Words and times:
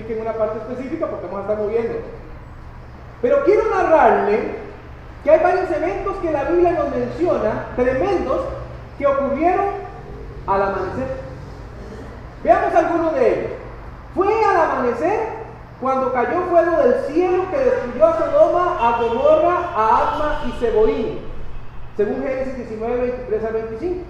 en 0.00 0.20
una 0.20 0.32
parte 0.32 0.58
específica 0.58 1.06
porque 1.06 1.26
vamos 1.26 1.40
a 1.40 1.42
estar 1.52 1.58
moviendo. 1.58 1.94
Pero 3.22 3.44
quiero 3.44 3.62
narrarle 3.70 4.56
que 5.24 5.30
hay 5.30 5.42
varios 5.42 5.70
eventos 5.70 6.16
que 6.18 6.30
la 6.30 6.44
Biblia 6.44 6.72
nos 6.72 6.90
menciona, 6.90 7.66
tremendos, 7.76 8.42
que 8.98 9.06
ocurrieron 9.06 9.66
al 10.46 10.62
amanecer. 10.62 11.08
Veamos 12.44 12.74
algunos 12.74 13.14
de 13.14 13.28
ellos. 13.28 13.52
Fue 14.14 14.28
al 14.44 14.56
amanecer 14.56 15.20
cuando 15.80 16.12
cayó 16.12 16.42
fuego 16.48 16.76
del 16.76 17.04
cielo 17.06 17.44
que 17.50 17.58
destruyó 17.58 18.06
a 18.06 18.18
Sodoma, 18.18 18.76
a 18.80 19.02
Gomorra, 19.02 19.58
a 19.74 19.98
Atma 19.98 20.42
y 20.46 20.60
Seboín, 20.60 21.18
según 21.96 22.22
Génesis 22.22 22.56
19, 22.56 22.96
23 22.96 23.44
al 23.44 23.52
25. 23.52 24.04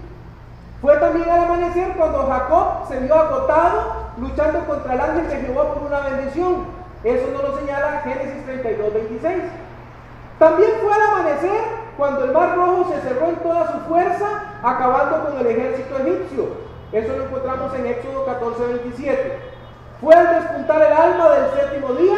Fue 0.81 0.97
también 0.97 1.29
al 1.29 1.45
amanecer 1.45 1.93
cuando 1.97 2.27
Jacob 2.27 2.87
se 2.87 2.99
vio 2.99 3.15
agotado 3.15 3.96
luchando 4.19 4.65
contra 4.65 4.93
el 4.93 5.01
ángel 5.01 5.29
de 5.29 5.35
Jehová 5.37 5.73
por 5.73 5.83
una 5.83 5.99
bendición. 6.01 6.65
Eso 7.03 7.27
nos 7.31 7.43
lo 7.43 7.59
señala 7.59 8.01
Génesis 8.03 8.45
32, 8.45 8.93
26. 8.93 9.43
También 10.39 10.71
fue 10.81 10.93
al 10.93 11.01
amanecer 11.01 11.61
cuando 11.97 12.25
el 12.25 12.31
mar 12.31 12.55
rojo 12.55 12.91
se 12.91 13.01
cerró 13.01 13.29
en 13.29 13.35
toda 13.37 13.71
su 13.71 13.79
fuerza, 13.87 14.25
acabando 14.63 15.25
con 15.25 15.39
el 15.39 15.47
ejército 15.47 15.97
egipcio. 15.97 16.47
Eso 16.91 17.17
lo 17.17 17.25
encontramos 17.25 17.73
en 17.73 17.87
Éxodo 17.87 18.25
14, 18.25 18.65
27. 18.65 19.39
Fue 19.99 20.13
al 20.13 20.35
despuntar 20.35 20.81
el 20.81 20.93
alma 20.93 21.29
del 21.29 21.51
séptimo 21.51 21.93
día, 21.93 22.17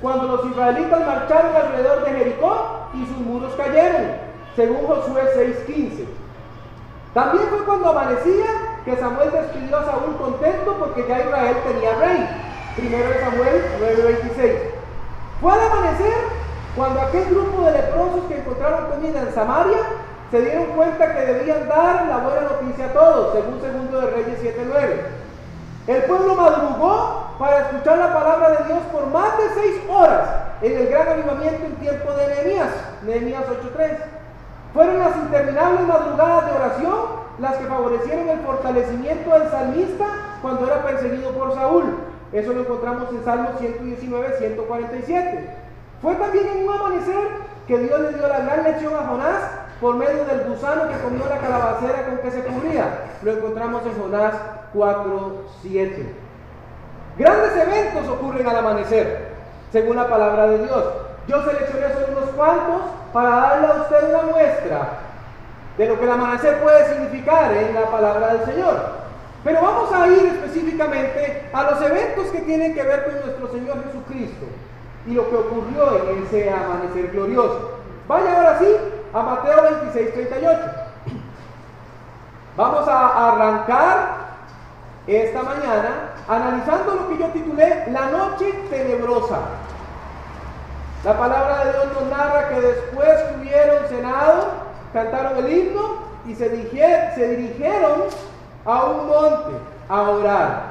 cuando 0.00 0.24
los 0.28 0.44
israelitas 0.44 1.06
marcharon 1.06 1.56
alrededor 1.56 2.04
de 2.04 2.10
Jericó 2.12 2.88
y 2.92 3.06
sus 3.06 3.16
muros 3.18 3.54
cayeron, 3.56 4.02
según 4.54 4.86
Josué 4.86 5.22
6:15. 5.34 6.06
También 7.14 7.44
fue 7.48 7.64
cuando 7.64 7.90
amanecía 7.90 8.73
que 8.84 8.96
Samuel 8.96 9.30
despidió 9.32 9.78
a 9.78 9.84
Saúl 9.84 10.16
contento 10.18 10.76
porque 10.78 11.06
ya 11.08 11.20
Israel 11.20 11.56
tenía 11.66 11.94
rey. 11.94 12.28
Primero 12.76 13.08
de 13.08 13.20
Samuel 13.20 13.64
9:26. 13.80 14.52
Fue 15.40 15.52
al 15.52 15.60
amanecer 15.60 16.14
cuando 16.76 17.00
aquel 17.00 17.24
grupo 17.26 17.62
de 17.62 17.72
leprosos 17.72 18.24
que 18.28 18.38
encontraron 18.38 18.90
comida 18.90 19.20
en 19.20 19.34
Samaria 19.34 19.78
se 20.30 20.40
dieron 20.40 20.66
cuenta 20.76 21.14
que 21.14 21.20
debían 21.20 21.68
dar 21.68 22.06
la 22.06 22.18
buena 22.18 22.40
noticia 22.42 22.86
a 22.86 22.92
todos, 22.92 23.32
según 23.32 23.60
segundo 23.60 24.00
de 24.00 24.10
Reyes 24.10 24.38
7:9. 24.42 25.24
El 25.86 26.02
pueblo 26.04 26.34
madrugó 26.34 27.34
para 27.38 27.60
escuchar 27.60 27.98
la 27.98 28.12
palabra 28.12 28.50
de 28.50 28.64
Dios 28.64 28.78
por 28.90 29.06
más 29.06 29.36
de 29.38 29.50
seis 29.54 29.82
horas 29.88 30.28
en 30.62 30.76
el 30.78 30.88
gran 30.88 31.08
avivamiento 31.08 31.66
en 31.66 31.76
tiempo 31.76 32.12
de 32.12 32.26
Nehemías, 32.26 32.70
Nehemías 33.02 33.44
8:3. 33.48 33.98
Fueron 34.72 34.98
las 34.98 35.16
interminables 35.16 35.86
madrugadas 35.86 36.46
de 36.46 36.52
oración 36.52 37.23
las 37.38 37.56
que 37.56 37.66
favorecieron 37.66 38.28
el 38.28 38.40
fortalecimiento 38.40 39.30
del 39.30 39.50
salmista 39.50 40.06
cuando 40.42 40.66
era 40.66 40.82
perseguido 40.82 41.30
por 41.32 41.54
Saúl. 41.54 41.84
Eso 42.32 42.52
lo 42.52 42.60
encontramos 42.60 43.08
en 43.10 43.24
Salmos 43.24 43.58
119, 43.58 44.38
147. 44.38 45.50
Fue 46.02 46.14
también 46.16 46.48
en 46.48 46.68
un 46.68 46.74
amanecer 46.74 47.28
que 47.66 47.78
Dios 47.78 48.00
le 48.00 48.12
dio 48.12 48.28
la 48.28 48.40
gran 48.40 48.64
lección 48.64 48.94
a 48.94 49.06
Jonás 49.06 49.42
por 49.80 49.96
medio 49.96 50.24
del 50.24 50.44
gusano 50.44 50.88
que 50.88 50.98
comió 50.98 51.26
la 51.28 51.38
calabacera 51.38 52.06
con 52.06 52.18
que 52.18 52.30
se 52.30 52.44
cubría. 52.44 53.04
Lo 53.22 53.32
encontramos 53.32 53.82
en 53.86 54.00
Jonás 54.00 54.34
4, 54.72 55.44
7. 55.62 56.14
Grandes 57.16 57.56
eventos 57.56 58.08
ocurren 58.08 58.46
al 58.48 58.56
amanecer, 58.56 59.28
según 59.72 59.96
la 59.96 60.08
palabra 60.08 60.48
de 60.48 60.58
Dios. 60.58 60.84
Yo 61.28 61.42
seleccioné 61.44 61.92
solo 61.94 62.18
unos 62.18 62.30
cuantos 62.30 62.82
para 63.12 63.30
darle 63.30 63.66
a 63.68 63.82
usted 63.82 64.08
una 64.10 64.22
muestra 64.22 65.03
de 65.76 65.88
lo 65.88 65.98
que 65.98 66.04
el 66.04 66.10
amanecer 66.10 66.62
puede 66.62 66.88
significar 66.88 67.52
en 67.52 67.74
la 67.74 67.90
palabra 67.90 68.34
del 68.34 68.44
Señor. 68.46 69.04
Pero 69.42 69.60
vamos 69.60 69.92
a 69.92 70.06
ir 70.08 70.26
específicamente 70.26 71.50
a 71.52 71.62
los 71.64 71.82
eventos 71.82 72.28
que 72.28 72.40
tienen 72.40 72.74
que 72.74 72.82
ver 72.82 73.04
con 73.04 73.14
nuestro 73.20 73.52
Señor 73.52 73.84
Jesucristo 73.84 74.46
y 75.06 75.12
lo 75.12 75.28
que 75.28 75.36
ocurrió 75.36 76.10
en 76.10 76.24
ese 76.24 76.50
amanecer 76.50 77.10
glorioso. 77.10 77.78
Vaya 78.08 78.36
ahora 78.36 78.58
sí 78.58 78.66
a 79.12 79.22
Mateo 79.22 79.62
26, 79.62 80.14
38. 80.14 80.60
Vamos 82.56 82.88
a 82.88 83.32
arrancar 83.32 84.24
esta 85.06 85.42
mañana 85.42 86.12
analizando 86.28 86.94
lo 86.94 87.08
que 87.08 87.18
yo 87.18 87.26
titulé 87.28 87.84
La 87.90 88.06
noche 88.06 88.52
tenebrosa. 88.70 89.38
La 91.04 91.18
palabra 91.18 91.64
de 91.64 91.72
Dios 91.72 91.86
nos 91.92 92.10
narra 92.10 92.48
que 92.48 92.60
después 92.60 93.08
que 93.08 93.40
hubieron 93.40 93.86
cenado, 93.88 94.63
cantaron 94.94 95.44
el 95.44 95.52
himno 95.52 95.96
y 96.24 96.34
se, 96.34 96.48
se 97.14 97.28
dirigieron 97.36 98.04
a 98.64 98.84
un 98.84 99.08
monte 99.08 99.52
a 99.88 100.02
orar. 100.02 100.62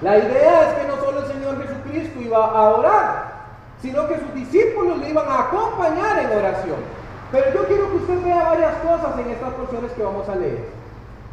La 0.00 0.18
idea 0.18 0.68
es 0.68 0.74
que 0.74 0.88
no 0.88 0.96
solo 0.96 1.20
el 1.20 1.26
Señor 1.26 1.60
Jesucristo 1.60 2.20
iba 2.20 2.46
a 2.46 2.76
orar, 2.76 3.32
sino 3.82 4.06
que 4.08 4.18
sus 4.18 4.34
discípulos 4.34 4.98
le 4.98 5.10
iban 5.10 5.28
a 5.28 5.48
acompañar 5.48 6.18
en 6.20 6.38
oración. 6.38 6.76
Pero 7.32 7.52
yo 7.52 7.66
quiero 7.66 7.90
que 7.90 7.96
usted 7.96 8.22
vea 8.22 8.44
varias 8.44 8.74
cosas 8.76 9.18
en 9.18 9.30
estas 9.30 9.52
porciones 9.54 9.92
que 9.92 10.02
vamos 10.02 10.28
a 10.28 10.36
leer. 10.36 10.68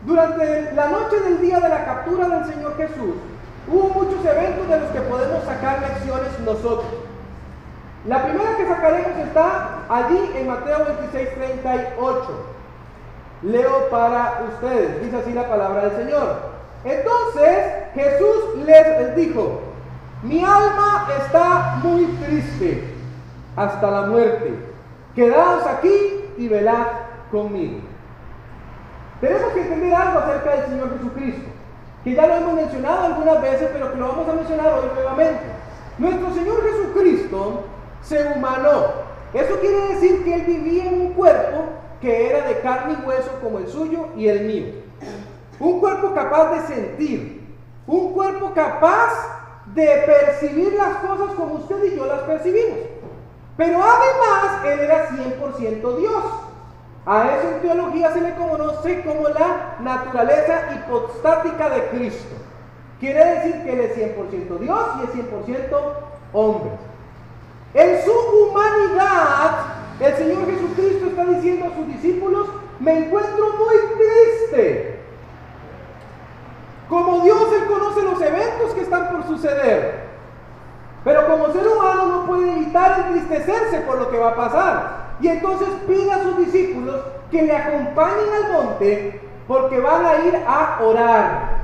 Durante 0.03 0.73
la 0.73 0.89
noche 0.89 1.19
del 1.19 1.41
día 1.41 1.59
de 1.59 1.69
la 1.69 1.85
captura 1.85 2.27
del 2.27 2.51
Señor 2.51 2.75
Jesús, 2.77 3.15
hubo 3.67 3.89
muchos 3.89 4.25
eventos 4.25 4.67
de 4.67 4.79
los 4.79 4.89
que 4.89 5.01
podemos 5.01 5.43
sacar 5.43 5.79
lecciones 5.81 6.39
nosotros. 6.43 7.00
La 8.05 8.23
primera 8.23 8.57
que 8.57 8.67
sacaremos 8.67 9.17
está 9.27 9.79
allí 9.89 10.31
en 10.35 10.47
Mateo 10.47 10.85
26, 10.85 11.35
38. 11.35 12.45
Leo 13.43 13.89
para 13.89 14.43
ustedes, 14.53 15.01
dice 15.03 15.17
así 15.17 15.33
la 15.33 15.47
palabra 15.47 15.89
del 15.89 16.05
Señor. 16.05 16.51
Entonces 16.83 17.57
Jesús 17.93 18.65
les 18.65 19.15
dijo, 19.15 19.61
mi 20.23 20.43
alma 20.43 21.07
está 21.19 21.79
muy 21.83 22.05
triste 22.05 22.95
hasta 23.55 23.91
la 23.91 24.01
muerte 24.03 24.71
Quedaos 25.15 25.65
aquí 25.67 26.23
y 26.37 26.47
velad 26.47 26.87
conmigo. 27.31 27.79
Tenemos 29.19 29.51
que 29.53 29.61
entender 29.61 29.93
algo 29.93 30.19
acerca 30.19 30.55
del 30.55 30.65
Señor 30.67 30.97
Jesucristo, 30.97 31.49
que 32.03 32.13
ya 32.13 32.27
lo 32.27 32.35
hemos 32.35 32.53
mencionado 32.53 33.05
algunas 33.07 33.41
veces, 33.41 33.69
pero 33.73 33.91
que 33.91 33.97
lo 33.97 34.07
vamos 34.07 34.29
a 34.29 34.33
mencionar 34.33 34.73
hoy 34.73 34.89
nuevamente. 34.95 35.43
Nuestro 35.97 36.33
Señor 36.33 36.63
Jesucristo 36.63 37.65
se 38.03 38.25
humanó. 38.35 39.11
Eso 39.33 39.59
quiere 39.59 39.93
decir 39.93 40.23
que 40.23 40.33
Él 40.33 40.41
vivía 40.41 40.85
en 40.85 41.01
un 41.01 41.13
cuerpo 41.13 41.65
que 42.01 42.29
era 42.29 42.47
de 42.47 42.59
carne 42.61 42.97
y 42.99 43.05
hueso 43.05 43.31
como 43.41 43.59
el 43.59 43.67
suyo 43.67 44.07
y 44.17 44.27
el 44.27 44.41
mío. 44.41 44.65
Un 45.59 45.79
cuerpo 45.79 46.13
capaz 46.13 46.51
de 46.51 46.75
sentir, 46.75 47.55
un 47.85 48.13
cuerpo 48.13 48.51
capaz 48.53 49.11
de 49.67 49.85
percibir 50.05 50.73
las 50.73 50.97
cosas 50.97 51.35
como 51.35 51.55
usted 51.55 51.83
y 51.83 51.95
yo 51.95 52.05
las 52.05 52.21
percibimos. 52.21 52.79
Pero 53.55 53.79
además 53.79 54.65
él 54.65 54.79
era 54.79 55.09
100% 55.09 55.97
Dios. 55.97 56.23
A 57.05 57.35
eso 57.35 57.51
en 57.51 57.61
teología 57.61 58.11
se 58.11 58.21
le 58.21 58.35
conoce 58.35 59.03
como 59.03 59.29
la 59.29 59.75
naturaleza 59.79 60.75
hipostática 60.75 61.69
de 61.69 61.87
Cristo. 61.89 62.35
Quiere 62.99 63.23
decir 63.25 63.63
que 63.63 63.73
él 63.73 63.79
es 63.79 63.97
100% 63.97 64.59
Dios 64.59 64.79
y 64.99 65.03
es 65.03 65.25
100% 65.25 65.77
hombre. 66.33 66.71
En 67.73 68.03
su 68.03 68.11
humanidad, 68.11 69.51
el 70.01 70.15
Señor 70.15 70.45
Jesucristo 70.45 71.07
está 71.07 71.25
diciendo 71.25 71.65
a 71.67 71.75
sus 71.75 71.87
discípulos, 71.87 72.47
me 72.79 73.05
encuentro 73.05 73.45
muy 73.57 73.75
triste. 73.97 74.99
Como 76.89 77.23
Dios, 77.23 77.43
Él 77.53 77.67
conoce 77.67 78.01
los 78.01 78.21
eventos 78.21 78.73
que 78.73 78.81
están 78.81 79.11
por 79.11 79.27
suceder. 79.27 80.01
Pero 81.03 81.27
como 81.27 81.53
ser 81.53 81.67
humano 81.67 82.05
no 82.05 82.25
puede 82.25 82.51
evitar 82.51 83.05
entristecerse 83.07 83.81
por 83.81 83.99
lo 83.99 84.09
que 84.09 84.17
va 84.17 84.31
a 84.31 84.35
pasar. 84.35 85.01
Y 85.19 85.27
entonces 85.27 85.67
pide 85.87 86.11
a 86.11 86.23
sus 86.23 86.37
discípulos 86.37 87.01
que 87.29 87.43
le 87.43 87.55
acompañen 87.55 88.33
al 88.33 88.51
monte 88.51 89.21
porque 89.47 89.79
van 89.79 90.05
a 90.05 90.15
ir 90.25 90.35
a 90.47 90.79
orar. 90.81 91.61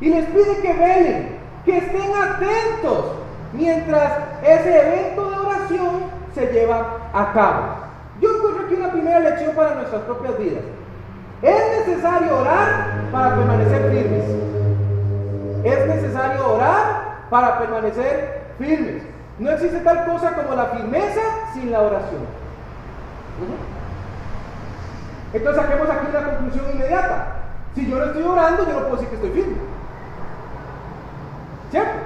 Y 0.00 0.08
les 0.10 0.26
pide 0.26 0.58
que 0.60 0.72
velen, 0.72 1.38
que 1.64 1.78
estén 1.78 2.12
atentos 2.14 3.12
mientras 3.52 4.12
ese 4.42 4.80
evento 4.80 5.30
de 5.30 5.38
oración 5.38 6.01
se 6.34 6.46
lleva 6.52 7.10
a 7.12 7.32
cabo. 7.32 7.62
Yo 8.20 8.36
encuentro 8.36 8.64
aquí 8.64 8.74
una 8.74 8.92
primera 8.92 9.20
lección 9.20 9.54
para 9.54 9.74
nuestras 9.74 10.02
propias 10.02 10.38
vidas. 10.38 10.62
Es 11.42 11.86
necesario 11.86 12.38
orar 12.38 13.10
para 13.10 13.36
permanecer 13.36 13.90
firmes. 13.90 14.24
Es 15.64 15.86
necesario 15.86 16.54
orar 16.54 17.26
para 17.30 17.58
permanecer 17.58 18.42
firmes. 18.58 19.02
No 19.38 19.50
existe 19.50 19.80
tal 19.80 20.04
cosa 20.06 20.34
como 20.34 20.54
la 20.54 20.66
firmeza 20.66 21.20
sin 21.52 21.72
la 21.72 21.80
oración. 21.80 22.22
Entonces 25.32 25.62
saquemos 25.62 25.90
aquí 25.90 26.06
una 26.10 26.24
conclusión 26.24 26.66
inmediata. 26.72 27.26
Si 27.74 27.90
yo 27.90 27.96
no 27.96 28.04
estoy 28.04 28.22
orando, 28.22 28.66
yo 28.66 28.72
no 28.74 28.80
puedo 28.80 28.96
decir 28.96 29.08
que 29.08 29.14
estoy 29.14 29.30
firme. 29.30 29.56
¿Cierto? 31.70 31.98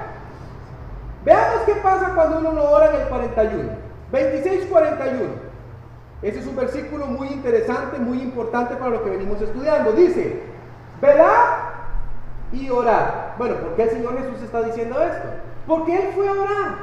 Veamos 1.25 1.61
qué 1.65 1.73
pasa 1.75 2.13
cuando 2.15 2.39
uno 2.39 2.53
no 2.53 2.63
ora 2.63 2.89
en 2.89 3.01
el 3.01 3.07
41. 3.09 3.86
26-41. 4.11 5.47
Ese 6.21 6.39
es 6.39 6.47
un 6.47 6.55
versículo 6.55 7.05
muy 7.05 7.27
interesante, 7.27 7.99
muy 7.99 8.21
importante 8.21 8.75
para 8.75 8.91
lo 8.91 9.03
que 9.03 9.11
venimos 9.11 9.41
estudiando. 9.41 9.91
Dice, 9.91 10.41
velad 11.01 11.67
y 12.51 12.69
orar. 12.69 13.35
Bueno, 13.37 13.55
¿por 13.57 13.75
qué 13.75 13.83
el 13.83 13.89
Señor 13.91 14.17
Jesús 14.17 14.41
está 14.41 14.61
diciendo 14.63 14.99
esto? 15.01 15.27
Porque 15.67 15.95
Él 15.95 16.13
fue 16.15 16.27
a 16.27 16.31
orar. 16.31 16.75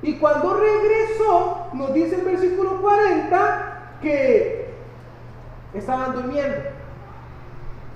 Y 0.00 0.14
cuando 0.14 0.54
regresó, 0.54 1.66
nos 1.72 1.92
dice 1.92 2.16
el 2.16 2.22
versículo 2.22 2.80
40 2.80 3.98
que 4.00 4.74
estaban 5.74 6.12
durmiendo. 6.12 6.56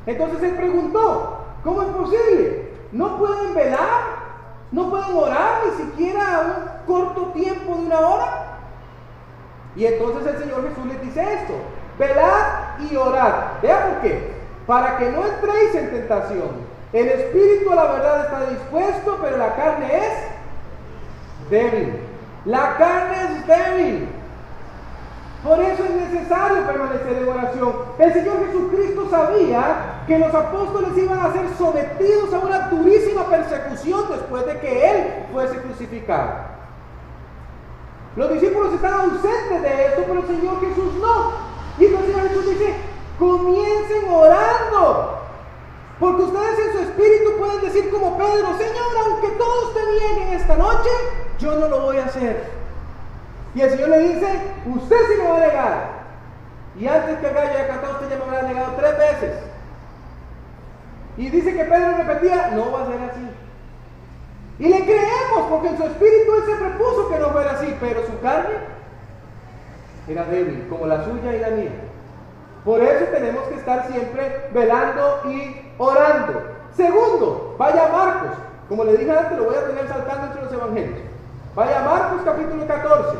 Entonces 0.05 0.43
Él 0.43 0.57
preguntó, 0.57 1.39
¿cómo 1.63 1.83
es 1.83 1.89
posible? 1.89 2.71
¿No 2.91 3.19
pueden 3.19 3.55
velar? 3.55 4.23
¿No 4.73 4.91
pueden 4.91 5.17
orar 5.17 5.61
ni 5.67 5.85
siquiera 5.85 6.81
un 6.87 6.93
corto 6.93 7.27
tiempo 7.33 7.75
de 7.77 7.87
una 7.87 8.01
hora? 8.01 8.42
Y 9.75 9.87
entonces 9.87 10.27
el 10.27 10.39
Señor 10.43 10.69
Jesús 10.69 10.87
les 10.87 11.03
dice 11.03 11.35
esto, 11.35 11.55
velad 11.99 12.79
y 12.91 12.97
orad. 12.97 13.61
Vea 13.63 13.87
por 13.89 14.01
qué. 14.03 14.33
Para 14.67 14.99
que 14.99 15.11
no 15.11 15.25
entréis 15.27 15.75
en 15.75 15.91
tentación. 15.91 16.73
El 16.93 17.09
espíritu 17.09 17.75
la 17.75 17.85
verdad 17.85 18.25
está 18.27 18.51
dispuesto, 18.51 19.19
pero 19.23 19.39
la 19.39 19.57
carne 19.57 19.87
es 19.97 21.51
débil. 21.51 22.01
La 22.45 22.77
carne 22.77 23.17
es 23.23 23.47
débil. 23.47 24.09
Por 25.43 25.59
eso 25.61 25.85
es 25.85 26.13
necesario 26.13 26.65
permanecer 26.67 27.17
en 27.17 27.29
oración. 27.29 27.73
El 27.99 28.13
Señor 28.13 28.47
Jesucristo 28.47 29.09
sabía 29.11 30.05
que 30.07 30.19
los 30.19 30.33
apóstoles 30.33 30.97
iban 30.97 31.19
a 31.19 31.33
ser 31.33 31.47
sometidos 31.59 32.33
a 32.33 32.39
una 32.39 32.69
durísima 32.69 33.27
persecución 33.27 34.05
después 34.11 34.47
de 34.47 34.59
que 34.61 34.91
Él 34.91 35.27
fuese 35.33 35.57
crucificado. 35.57 36.52
Los 38.17 38.33
discípulos 38.33 38.75
están 38.75 38.93
ausentes 38.93 39.63
de 39.63 39.87
esto, 39.87 40.05
pero 40.07 40.21
el 40.21 40.27
Señor 40.27 40.61
Jesús 40.61 40.95
no. 41.01 41.33
Y 41.79 41.87
entonces 41.87 42.09
el 42.09 42.15
Señor 42.15 42.29
Jesús 42.29 42.51
dice, 42.51 42.75
comiencen 43.19 44.09
orando. 44.11 45.19
Porque 45.99 46.23
ustedes 46.23 46.59
en 46.59 46.73
su 46.73 46.79
espíritu 46.81 47.39
pueden 47.39 47.61
decir 47.63 47.91
como 47.91 48.19
Pedro, 48.19 48.59
Señor, 48.59 48.87
aunque 49.07 49.29
todo 49.39 49.69
esté 49.69 49.91
bien 49.93 50.29
en 50.29 50.35
esta 50.35 50.57
noche, 50.57 50.91
yo 51.39 51.57
no 51.57 51.69
lo 51.69 51.81
voy 51.81 51.99
a 51.99 52.07
hacer. 52.07 52.45
Y 53.55 53.61
el 53.61 53.71
Señor 53.71 53.89
le 53.91 53.99
dice, 54.01 54.41
usted 54.67 54.97
sí 55.09 55.23
me 55.23 55.29
va 55.29 55.37
a 55.37 55.41
negar. 55.41 56.03
Y 56.79 56.87
antes 56.87 57.19
que 57.19 57.27
haya 57.27 57.69
cantado, 57.69 57.95
usted 57.95 58.11
ya 58.11 58.17
me 58.17 58.25
habrá 58.25 58.49
negado 58.49 58.73
tres 58.79 58.99
veces. 58.99 59.39
Y 61.17 61.29
dice 61.29 61.55
que 61.55 61.65
Pedro 61.65 61.97
repetía, 61.97 62.51
no 62.55 62.73
va 62.73 62.83
a 62.83 62.87
ser 62.87 63.01
así. 63.11 63.29
Y 64.63 64.69
le 64.69 64.85
creemos 64.85 65.49
porque 65.51 65.71
en 65.71 65.77
su 65.77 65.83
espíritu 65.83 66.35
él 66.37 66.43
se 66.47 66.55
propuso 66.55 67.09
que 67.09 67.19
no 67.19 67.31
fuera 67.31 67.51
así, 67.51 67.77
pero 67.81 68.07
su 68.07 68.21
carne 68.21 68.55
era 70.07 70.25
débil, 70.27 70.69
como 70.71 70.87
la 70.87 71.05
suya 71.05 71.35
y 71.35 71.41
la 71.41 71.49
mía. 71.49 71.73
Por 72.65 72.81
eso 72.81 73.07
tenemos 73.07 73.43
que 73.49 73.57
estar 73.57 73.89
siempre 73.89 74.51
velando 74.55 75.21
y 75.25 75.73
orando. 75.79 76.43
Segundo, 76.77 77.57
vaya 77.59 77.89
Marcos. 77.89 78.39
Como 78.69 78.85
le 78.85 78.99
dije 78.99 79.11
antes, 79.11 79.37
lo 79.37 79.47
voy 79.47 79.57
a 79.57 79.67
tener 79.67 79.89
saltando 79.89 80.27
entre 80.27 80.43
los 80.45 80.53
evangelios. 80.53 80.99
Vaya 81.57 81.81
Marcos 81.81 82.21
capítulo 82.25 82.65
14. 82.65 83.19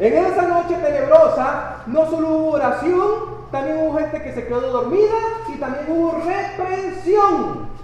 En 0.00 0.18
esa 0.18 0.42
noche 0.42 0.74
tenebrosa 0.74 1.76
no 1.86 2.10
solo 2.10 2.28
hubo 2.28 2.50
oración, 2.50 3.08
también 3.50 3.78
hubo 3.78 3.98
gente 3.98 4.22
que 4.22 4.34
se 4.34 4.46
quedó 4.46 4.60
dormida 4.60 5.16
y 5.48 5.56
también 5.56 5.86
hubo 5.88 6.20
reprensión. 6.26 7.74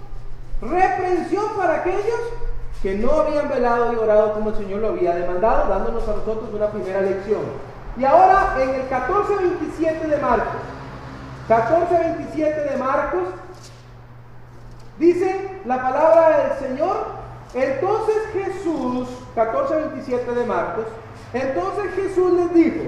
Reprensión 0.61 1.45
para 1.57 1.77
aquellos 1.77 2.42
que 2.83 2.95
no 2.95 3.11
habían 3.13 3.47
velado 3.47 3.93
y 3.93 3.95
orado 3.95 4.33
como 4.33 4.49
el 4.49 4.57
Señor 4.57 4.81
lo 4.81 4.89
había 4.89 5.15
demandado, 5.15 5.69
dándonos 5.69 6.03
a 6.03 6.17
nosotros 6.17 6.49
una 6.53 6.67
primera 6.67 6.99
lección. 6.99 7.39
Y 7.95 8.03
ahora 8.03 8.57
en 8.59 8.69
el 8.71 8.89
14.27 8.89 10.01
de 10.01 10.17
Marcos, 10.17 10.61
14.27 11.47 12.71
de 12.71 12.77
Marcos, 12.77 13.21
dice 14.99 15.61
la 15.63 15.81
palabra 15.81 16.37
del 16.39 16.59
Señor, 16.59 17.05
entonces 17.53 18.17
Jesús, 18.33 19.07
14.27 19.33 20.25
de 20.25 20.45
Marcos, 20.45 20.85
entonces 21.31 21.85
Jesús 21.95 22.33
les 22.33 22.53
dijo, 22.53 22.83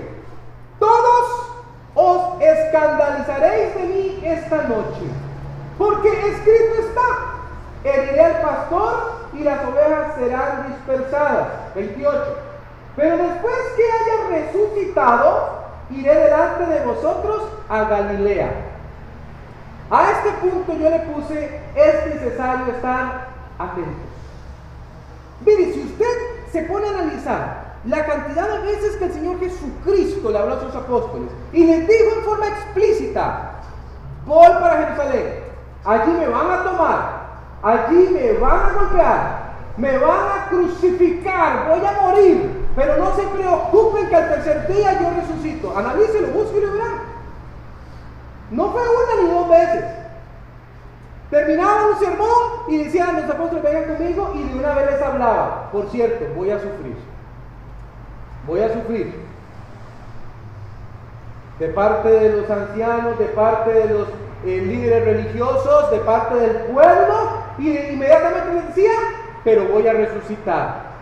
todos 0.77 1.51
os 1.93 2.41
escandalizaréis 2.41 3.75
de 3.75 3.83
mí 3.83 4.21
esta 4.25 4.63
noche, 4.63 5.05
porque 5.77 6.09
escrito 6.09 6.81
está, 6.81 7.89
heriré 7.89 8.21
al 8.21 8.41
pastor 8.41 9.24
y 9.37 9.43
las 9.43 9.65
ovejas 9.65 10.15
serán 10.17 10.67
dispersadas. 10.67 11.47
28. 11.75 12.37
Pero 12.95 13.17
después 13.17 13.55
que 13.75 13.83
haya 13.83 14.41
resucitado, 14.41 15.65
iré 15.89 16.15
delante 16.15 16.65
de 16.65 16.85
vosotros 16.85 17.43
a 17.69 17.83
Galilea. 17.83 18.51
A 19.91 20.11
este 20.11 20.31
punto 20.41 20.73
yo 20.73 20.89
le 20.89 20.99
puse, 20.99 21.59
es 21.75 22.13
necesario 22.13 22.73
estar 22.73 23.27
atentos. 23.59 23.93
Mire, 25.45 25.73
si 25.73 25.81
usted 25.81 26.05
se 26.51 26.63
pone 26.63 26.87
a 26.87 26.91
analizar 26.91 27.65
la 27.85 28.05
cantidad 28.05 28.49
de 28.49 28.71
veces 28.71 28.95
que 28.95 29.05
el 29.05 29.13
Señor 29.13 29.39
Jesucristo 29.39 30.31
le 30.31 30.39
habló 30.39 30.55
a 30.55 30.61
sus 30.61 30.75
apóstoles 30.75 31.29
y 31.53 31.65
les 31.65 31.87
dijo 31.87 32.15
en 32.17 32.23
forma 32.23 32.47
explícita, 32.47 33.51
voy 34.25 34.47
para 34.47 34.85
Jerusalén, 34.85 35.43
allí 35.83 36.11
me 36.11 36.27
van 36.27 36.51
a 36.51 36.63
tomar, 36.63 37.14
allí 37.65 38.09
me 38.13 38.33
van 38.33 38.59
a 38.59 38.73
golpear, 38.73 39.45
me 39.77 39.97
van 39.97 40.27
a 40.29 40.49
crucificar, 40.49 41.67
voy 41.67 41.85
a 41.85 42.01
morir, 42.01 42.67
pero 42.75 42.97
no 42.97 43.15
se 43.15 43.23
preocupen 43.23 44.07
que 44.07 44.15
al 44.15 44.29
tercer 44.29 44.67
día 44.67 44.99
yo 45.01 45.09
resucito. 45.19 45.75
Analícelo, 45.75 46.27
búsquelo 46.27 46.67
y 46.67 46.71
verán. 46.71 47.01
No 48.51 48.71
fue 48.71 48.81
una 48.81 49.23
ni 49.23 49.29
dos 49.29 49.49
veces. 49.49 49.85
Terminaba 51.31 51.87
un 51.87 51.99
sermón 51.99 52.29
y 52.69 52.83
decían 52.83 53.19
los 53.19 53.29
apóstoles, 53.29 53.63
vengan 53.63 53.95
conmigo 53.95 54.31
y 54.35 54.43
de 54.43 54.59
una 54.59 54.75
vez 54.75 54.91
les 54.91 55.01
hablaba. 55.01 55.71
Por 55.71 55.89
cierto, 55.89 56.25
voy 56.35 56.51
a 56.51 56.59
sufrir. 56.59 56.95
Voy 58.45 58.61
a 58.61 58.73
sufrir. 58.73 59.25
De 61.57 61.69
parte 61.69 62.09
de 62.09 62.41
los 62.41 62.49
ancianos, 62.49 63.17
de 63.17 63.25
parte 63.25 63.71
de 63.71 63.89
los 63.89 64.07
eh, 64.45 64.61
líderes 64.61 65.05
religiosos, 65.05 65.89
de 65.89 65.97
parte 65.99 66.35
del 66.35 66.57
pueblo 66.71 67.34
y 67.57 67.77
inmediatamente 67.77 68.53
le 68.53 68.61
decía, 68.63 68.91
pero 69.43 69.67
voy 69.67 69.87
a 69.87 69.93
resucitar. 69.93 70.95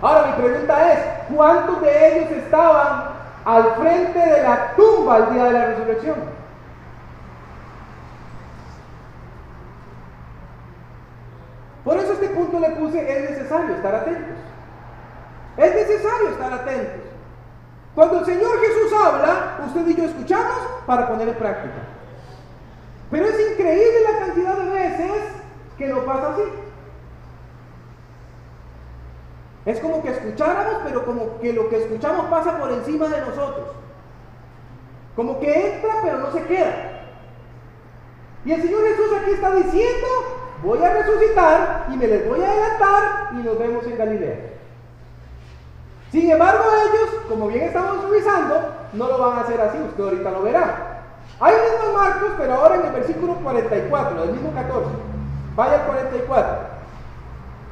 Ahora 0.00 0.26
mi 0.28 0.42
pregunta 0.42 0.92
es, 0.92 0.98
¿cuántos 1.34 1.80
de 1.80 2.16
ellos 2.16 2.30
estaban 2.32 3.04
al 3.44 3.74
frente 3.76 4.18
de 4.18 4.42
la 4.42 4.72
tumba 4.74 5.16
al 5.16 5.32
día 5.32 5.44
de 5.44 5.52
la 5.52 5.64
resurrección? 5.66 6.16
Por 11.84 11.96
eso 11.98 12.12
este 12.12 12.28
punto 12.28 12.60
le 12.60 12.70
puse, 12.70 13.00
es 13.00 13.30
necesario 13.30 13.74
estar 13.74 13.94
atentos. 13.94 14.36
Es 15.56 15.74
necesario 15.74 16.28
estar 16.30 16.52
atentos. 16.52 17.02
Cuando 17.94 18.20
el 18.20 18.24
Señor 18.24 18.58
Jesús 18.60 18.92
habla, 19.04 19.58
usted 19.66 19.86
y 19.86 19.94
yo 19.94 20.04
escuchamos 20.04 20.56
para 20.86 21.08
poner 21.08 21.28
en 21.28 21.34
práctica. 21.34 21.91
Pero 23.12 23.26
es 23.26 23.52
increíble 23.52 24.00
la 24.10 24.18
cantidad 24.20 24.56
de 24.56 24.70
veces 24.70 25.22
que 25.76 25.86
no 25.86 26.02
pasa 26.06 26.32
así. 26.32 26.42
Es 29.66 29.78
como 29.80 30.02
que 30.02 30.08
escucháramos, 30.08 30.80
pero 30.82 31.04
como 31.04 31.38
que 31.38 31.52
lo 31.52 31.68
que 31.68 31.76
escuchamos 31.76 32.26
pasa 32.30 32.58
por 32.58 32.72
encima 32.72 33.08
de 33.08 33.20
nosotros. 33.20 33.68
Como 35.14 35.38
que 35.40 35.74
entra, 35.74 35.96
pero 36.02 36.18
no 36.20 36.32
se 36.32 36.42
queda. 36.44 36.74
Y 38.46 38.52
el 38.52 38.62
Señor 38.62 38.82
Jesús 38.82 39.12
aquí 39.20 39.30
está 39.32 39.54
diciendo, 39.56 40.08
voy 40.62 40.82
a 40.82 40.94
resucitar 40.94 41.88
y 41.92 41.96
me 41.98 42.06
les 42.06 42.26
voy 42.26 42.42
a 42.42 42.50
adelantar 42.50 43.28
y 43.34 43.36
nos 43.44 43.58
vemos 43.58 43.86
en 43.86 43.98
Galilea. 43.98 44.36
Sin 46.10 46.30
embargo, 46.30 46.64
ellos, 46.64 47.24
como 47.28 47.48
bien 47.48 47.64
estamos 47.64 48.08
revisando, 48.08 48.74
no 48.94 49.06
lo 49.06 49.18
van 49.18 49.38
a 49.38 49.40
hacer 49.42 49.60
así, 49.60 49.78
usted 49.82 50.02
ahorita 50.02 50.30
lo 50.30 50.42
verá. 50.42 50.91
Hay 51.42 51.54
mismo 51.54 51.98
Marcos, 51.98 52.30
pero 52.38 52.54
ahora 52.54 52.76
en 52.76 52.86
el 52.86 52.92
versículo 52.92 53.34
44, 53.34 54.20
del 54.20 54.30
mismo 54.30 54.52
14. 54.52 54.86
Vaya 55.56 55.74
al 55.74 55.86
44. 55.86 56.56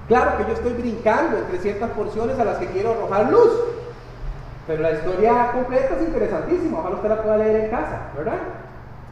Claro 0.08 0.36
que 0.38 0.44
yo 0.44 0.52
estoy 0.54 0.72
brincando 0.72 1.38
entre 1.38 1.58
ciertas 1.60 1.90
porciones 1.90 2.36
a 2.40 2.44
las 2.44 2.58
que 2.58 2.66
quiero 2.66 2.90
arrojar 2.90 3.30
luz. 3.30 3.52
Pero 4.66 4.82
la 4.82 4.90
historia 4.90 5.52
completa 5.52 5.94
es 5.94 6.02
interesantísima. 6.02 6.80
Ojalá 6.80 6.96
usted 6.96 7.08
la 7.10 7.22
pueda 7.22 7.36
leer 7.36 7.64
en 7.64 7.70
casa, 7.70 7.98
¿verdad? 8.16 8.38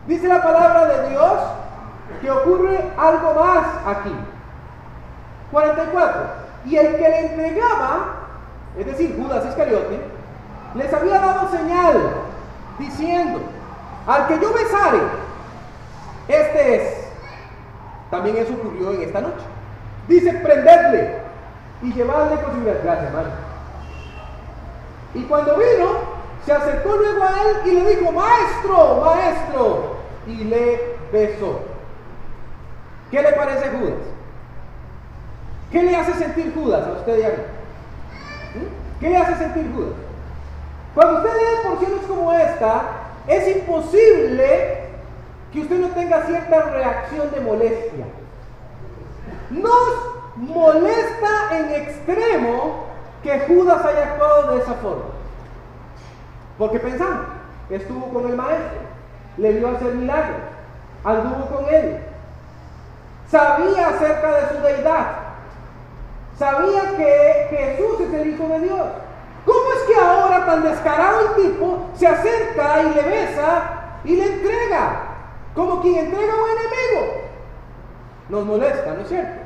Dice 0.09 0.27
la 0.27 0.43
palabra 0.43 0.87
de 0.87 1.11
Dios 1.11 1.35
que 2.21 2.29
ocurre 2.29 2.81
algo 2.99 3.35
más 3.35 3.65
aquí. 3.87 4.15
44. 5.53 6.21
Y 6.65 6.77
el 6.77 6.97
que 6.97 7.09
le 7.09 7.27
entregaba, 7.27 8.17
es 8.77 8.87
decir, 8.87 9.17
Judas 9.17 9.47
Iscariote, 9.47 10.01
les 10.75 10.93
había 10.93 11.21
dado 11.21 11.49
señal 11.49 11.97
diciendo, 12.81 13.39
al 14.09 14.27
que 14.27 14.41
yo 14.41 14.53
besare, 14.55 15.01
este 16.29 16.77
es. 16.77 16.95
También 18.11 18.39
eso 18.39 18.55
ocurrió 18.55 18.93
en 18.93 19.03
esta 19.03 19.21
noche. 19.21 19.45
Dice, 20.09 20.33
prendedle 20.33 21.19
y 21.83 21.93
llevadle 21.93 22.41
con 22.41 22.53
seguridad. 22.53 22.81
Gracias, 22.83 23.07
hermano. 23.07 23.29
Y 25.15 25.23
cuando 25.25 25.57
vino, 25.57 25.87
se 26.47 26.53
acercó 26.53 26.97
luego 26.97 27.23
a 27.23 27.29
él 27.29 27.57
y 27.67 27.71
le 27.73 27.97
dijo, 27.97 28.11
maestro, 28.11 29.03
maestro, 29.05 29.97
y 30.27 30.45
le 30.45 30.97
besó. 31.13 31.61
¿Qué 33.11 33.21
le 33.21 33.33
parece 33.33 33.69
Judas? 33.69 33.93
¿Qué 35.71 35.83
le 35.83 35.95
hace 35.95 36.15
sentir 36.15 36.55
Judas 36.55 36.87
a 36.87 36.93
usted 36.93 37.19
y 37.19 37.23
a? 37.25 37.29
¿Mm? 37.29 39.01
¿Qué 39.01 39.11
le 39.11 39.17
hace 39.19 39.37
sentir 39.37 39.71
Judas? 39.75 39.93
Cuando 40.95 41.19
usted 41.19 41.31
lee 41.35 41.69
porciones 41.69 42.07
como 42.07 42.33
esta, 42.33 42.83
es 43.29 43.57
imposible 43.57 44.79
que 45.53 45.61
usted 45.61 45.79
no 45.79 45.89
tenga 45.89 46.23
cierta 46.25 46.63
reacción 46.63 47.31
de 47.31 47.41
molestia. 47.41 48.07
Nos 49.51 50.37
molesta 50.37 51.59
en 51.59 51.83
extremo 51.83 52.87
que 53.23 53.41
Judas 53.41 53.85
haya 53.85 54.13
actuado 54.13 54.55
de 54.55 54.63
esa 54.63 54.75
forma. 54.75 55.05
Porque 56.57 56.81
pensamos, 56.81 57.27
estuvo 57.71 58.09
con 58.13 58.29
el 58.29 58.37
maestro, 58.37 58.81
le 59.37 59.53
vio 59.53 59.69
hacer 59.69 59.95
milagros, 59.95 60.41
anduvo 61.05 61.47
con 61.47 61.73
él, 61.73 61.99
sabía 63.31 63.89
acerca 63.89 64.33
de 64.33 64.49
su 64.49 64.63
deidad, 64.63 65.07
sabía 66.39 66.97
que 66.97 67.47
Jesús 67.51 68.01
es 68.01 68.15
el 68.15 68.29
Hijo 68.35 68.49
de 68.49 68.61
Dios. 68.61 68.87
¿Cómo 69.49 69.73
es 69.73 69.83
que 69.85 69.95
ahora 69.95 70.45
tan 70.45 70.63
descarado 70.63 71.21
el 71.23 71.43
tipo 71.43 71.87
se 71.95 72.07
acerca 72.07 72.83
y 72.83 72.95
le 72.95 73.03
besa 73.03 73.63
y 74.05 74.15
le 74.15 74.27
entrega? 74.27 75.01
Como 75.55 75.81
quien 75.81 76.05
entrega 76.05 76.35
a 76.35 76.37
un 76.37 76.51
enemigo. 76.51 77.15
Nos 78.29 78.45
molesta, 78.45 78.93
¿no 78.93 79.01
es 79.01 79.09
cierto? 79.09 79.41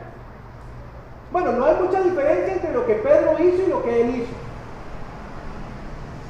Bueno, 1.31 1.53
no 1.53 1.67
hay 1.67 1.77
mucha 1.77 2.01
diferencia 2.01 2.53
entre 2.53 2.73
lo 2.73 2.85
que 2.85 2.95
Pedro 2.95 3.35
hizo 3.39 3.63
y 3.63 3.67
lo 3.69 3.81
que 3.85 4.01
él 4.01 4.17
hizo. 4.17 4.33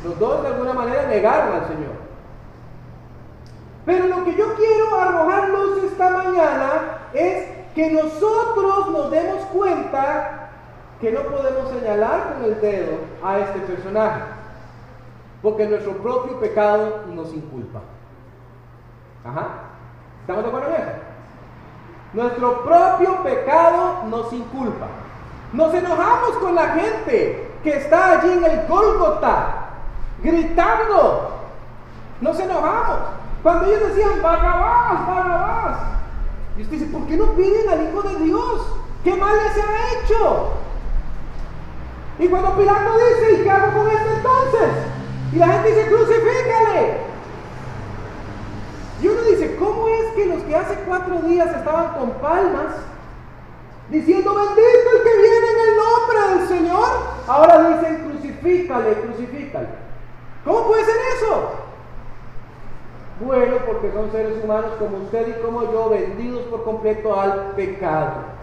Los 0.04 0.18
dos 0.18 0.42
de 0.42 0.48
alguna 0.48 0.74
manera 0.74 1.06
negaron 1.06 1.54
al 1.54 1.68
Señor. 1.68 1.94
Pero 3.86 4.06
lo 4.06 4.22
que 4.26 4.34
yo 4.34 4.54
quiero 4.54 5.00
arrojar 5.00 5.48
luz 5.48 5.82
esta 5.84 6.10
mañana 6.10 6.98
es 7.14 7.48
que 7.74 7.90
nosotros 7.90 8.90
nos 8.90 9.10
demos 9.10 9.42
cuenta 9.46 10.41
que 11.02 11.10
no 11.10 11.20
podemos 11.22 11.68
señalar 11.68 12.34
con 12.34 12.44
el 12.44 12.60
dedo 12.60 12.92
a 13.24 13.40
este 13.40 13.58
personaje, 13.58 14.20
porque 15.42 15.66
nuestro 15.66 15.94
propio 15.94 16.38
pecado 16.38 17.00
nos 17.12 17.34
inculpa. 17.34 17.80
Ajá. 19.24 19.48
¿Estamos 20.20 20.44
de 20.44 20.48
acuerdo 20.48 20.68
en 20.68 20.74
eso? 20.74 20.92
Nuestro 22.12 22.64
propio 22.64 23.20
pecado 23.24 24.04
nos 24.10 24.32
inculpa. 24.32 24.86
Nos 25.52 25.74
enojamos 25.74 26.36
con 26.38 26.54
la 26.54 26.68
gente 26.68 27.50
que 27.64 27.76
está 27.78 28.20
allí 28.20 28.34
en 28.34 28.44
el 28.44 28.66
Gólgota, 28.68 29.70
gritando. 30.22 31.32
Nos 32.20 32.38
enojamos. 32.38 32.98
Cuando 33.42 33.66
ellos 33.66 33.88
decían, 33.88 34.22
Barrabás, 34.22 35.04
Barrabás. 35.08 35.78
Y 36.56 36.62
usted 36.62 36.78
dice, 36.78 36.92
¿por 36.96 37.08
qué 37.08 37.16
no 37.16 37.32
piden 37.32 37.68
al 37.68 37.88
Hijo 37.88 38.02
de 38.02 38.24
Dios? 38.24 38.76
¿Qué 39.02 39.16
mal 39.16 39.34
les 39.34 39.64
ha 39.64 40.04
hecho? 40.04 40.61
Y 42.22 42.28
cuando 42.28 42.56
Pilato 42.56 42.90
dice, 42.98 43.32
¿y 43.32 43.42
qué 43.42 43.50
hago 43.50 43.72
con 43.76 43.90
esto 43.90 44.10
entonces? 44.16 44.70
Y 45.32 45.36
la 45.38 45.48
gente 45.48 45.68
dice, 45.70 45.88
crucifícale. 45.88 46.98
Y 49.02 49.08
uno 49.08 49.22
dice, 49.22 49.56
¿cómo 49.56 49.88
es 49.88 50.12
que 50.14 50.26
los 50.26 50.42
que 50.44 50.54
hace 50.54 50.76
cuatro 50.86 51.16
días 51.22 51.48
estaban 51.48 51.94
con 51.94 52.10
palmas, 52.20 52.76
diciendo, 53.90 54.36
bendito 54.36 54.90
el 54.96 55.02
que 55.02 55.18
viene 55.18 55.46
en 55.48 55.68
el 55.68 55.76
nombre 55.76 56.38
del 56.38 56.48
Señor, 56.48 56.88
ahora 57.26 57.70
dicen, 57.70 58.08
crucifícale, 58.08 58.92
crucifícale? 59.00 59.68
¿Cómo 60.44 60.68
puede 60.68 60.84
ser 60.84 60.96
eso? 61.16 61.50
Bueno, 63.26 63.56
porque 63.66 63.90
son 63.92 64.12
seres 64.12 64.44
humanos 64.44 64.70
como 64.78 64.98
usted 64.98 65.26
y 65.26 65.42
como 65.42 65.72
yo, 65.72 65.88
vendidos 65.88 66.42
por 66.42 66.62
completo 66.62 67.20
al 67.20 67.50
pecado. 67.56 68.41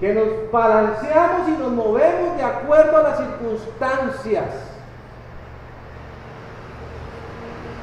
Que 0.00 0.12
nos 0.12 0.52
balanceamos 0.52 1.48
y 1.48 1.52
nos 1.52 1.72
movemos 1.72 2.36
de 2.36 2.42
acuerdo 2.42 2.98
a 2.98 3.02
las 3.02 3.18
circunstancias. 3.18 4.44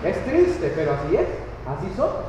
Es 0.04 0.26
triste, 0.26 0.74
pero 0.76 0.92
así 0.94 1.16
es, 1.16 1.28
así 1.66 1.94
somos. 1.96 2.26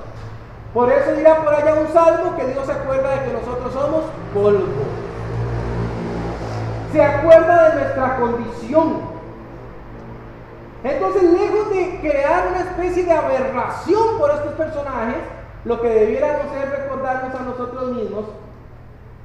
Por 0.72 0.90
eso 0.90 1.12
dirá 1.12 1.44
por 1.44 1.54
allá 1.54 1.74
un 1.74 1.92
salmo 1.92 2.36
que 2.36 2.46
Dios 2.46 2.66
se 2.66 2.72
acuerda 2.72 3.10
de 3.10 3.26
que 3.26 3.32
nosotros 3.32 3.72
somos 3.72 4.04
polvo. 4.32 4.84
Se 6.92 7.02
acuerda 7.02 7.68
de 7.68 7.80
nuestra 7.80 8.16
condición. 8.16 9.14
Entonces, 10.82 11.22
lejos 11.24 11.70
de 11.70 11.98
crear 12.00 12.48
una 12.48 12.60
especie 12.60 13.04
de 13.04 13.12
aberración 13.12 14.18
por 14.18 14.30
estos 14.30 14.52
personajes, 14.52 15.16
lo 15.64 15.80
que 15.80 15.88
debiéramos 15.88 16.46
es 16.56 16.70
recordarnos 16.70 17.34
a 17.34 17.42
nosotros 17.42 17.92
mismos 17.92 18.26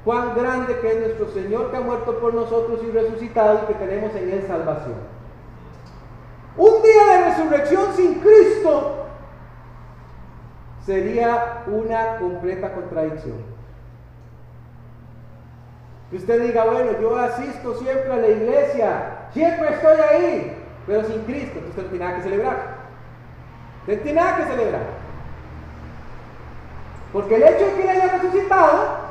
cuán 0.06 0.36
grande 0.36 0.79
que 0.79 0.91
es 0.91 1.00
nuestro 1.00 1.29
Señor 1.29 1.72
que 1.72 1.77
ha 1.77 1.82
muerto 1.82 2.20
por 2.20 2.34
nosotros 2.34 2.79
y 2.84 2.91
resucitado 2.91 3.62
y 3.63 3.68
que 3.68 3.79
tenemos 3.86 4.15
en 4.15 4.29
Él 4.29 4.44
salvación. 4.48 4.96
Un 6.58 6.82
día 6.82 7.06
de 7.06 7.25
resurrección 7.25 7.94
sin 7.96 8.15
Cristo 8.15 9.06
sería 10.86 11.63
una 11.68 12.18
completa 12.18 12.74
contradicción. 12.74 13.38
Que 16.10 16.18
usted 16.18 16.41
diga, 16.41 16.65
bueno, 16.65 17.00
yo 17.00 17.15
asisto 17.18 17.75
siempre 17.75 18.12
a 18.12 18.18
la 18.18 18.27
iglesia, 18.27 19.27
siempre 19.32 19.74
estoy 19.74 20.00
ahí, 20.00 20.63
pero 20.88 21.03
sin 21.03 21.22
Cristo, 21.24 21.60
usted 21.70 21.84
no 21.84 21.89
tiene 21.89 22.06
nada 22.06 22.18
que 22.18 22.24
celebrar. 22.24 22.58
Usted 23.82 23.98
no 23.98 24.03
tiene 24.03 24.22
nada 24.22 24.38
que 24.38 24.44
celebrar. 24.46 24.82
Porque 27.13 27.36
el 27.36 27.44
hecho 27.44 27.65
de 27.65 27.74
que 27.74 27.82
él 27.84 27.89
haya 27.89 28.18
resucitado, 28.18 29.09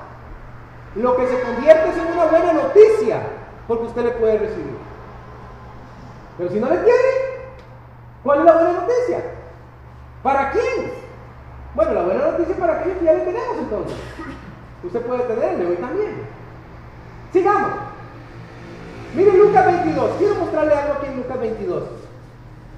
lo 0.97 1.17
que 1.17 1.27
se 1.27 1.41
convierte 1.41 1.91
es 1.91 1.97
en 1.97 2.13
una 2.13 2.25
buena 2.27 2.53
noticia, 2.53 3.21
porque 3.67 3.87
usted 3.87 4.05
le 4.05 4.11
puede 4.13 4.39
recibir. 4.39 4.77
Pero 6.37 6.51
si 6.51 6.61
no 6.61 6.69
le 6.69 6.77
tiene, 6.79 7.29
¿Cuál 8.23 8.41
es 8.41 8.45
la 8.45 8.55
buena 8.55 8.73
noticia? 8.73 9.23
¿Para 10.23 10.51
quién? 10.51 10.93
Bueno, 11.75 11.95
la 11.95 12.03
buena 12.03 12.31
noticia 12.33 12.57
para 12.57 12.75
aquellos 12.75 12.99
que 12.99 13.05
ya 13.05 13.13
le 13.15 13.21
tenemos 13.21 13.57
entonces. 13.59 13.97
Usted 14.83 15.01
puede 15.03 15.23
tenerle 15.23 15.67
hoy 15.67 15.77
también. 15.77 16.27
Sigamos. 17.33 17.71
Mire 19.15 19.33
Lucas 19.33 19.67
22. 19.67 20.11
Quiero 20.19 20.35
mostrarle 20.35 20.75
algo 20.75 20.95
aquí 20.95 21.07
en 21.07 21.17
Lucas 21.17 21.41
22. 21.41 21.83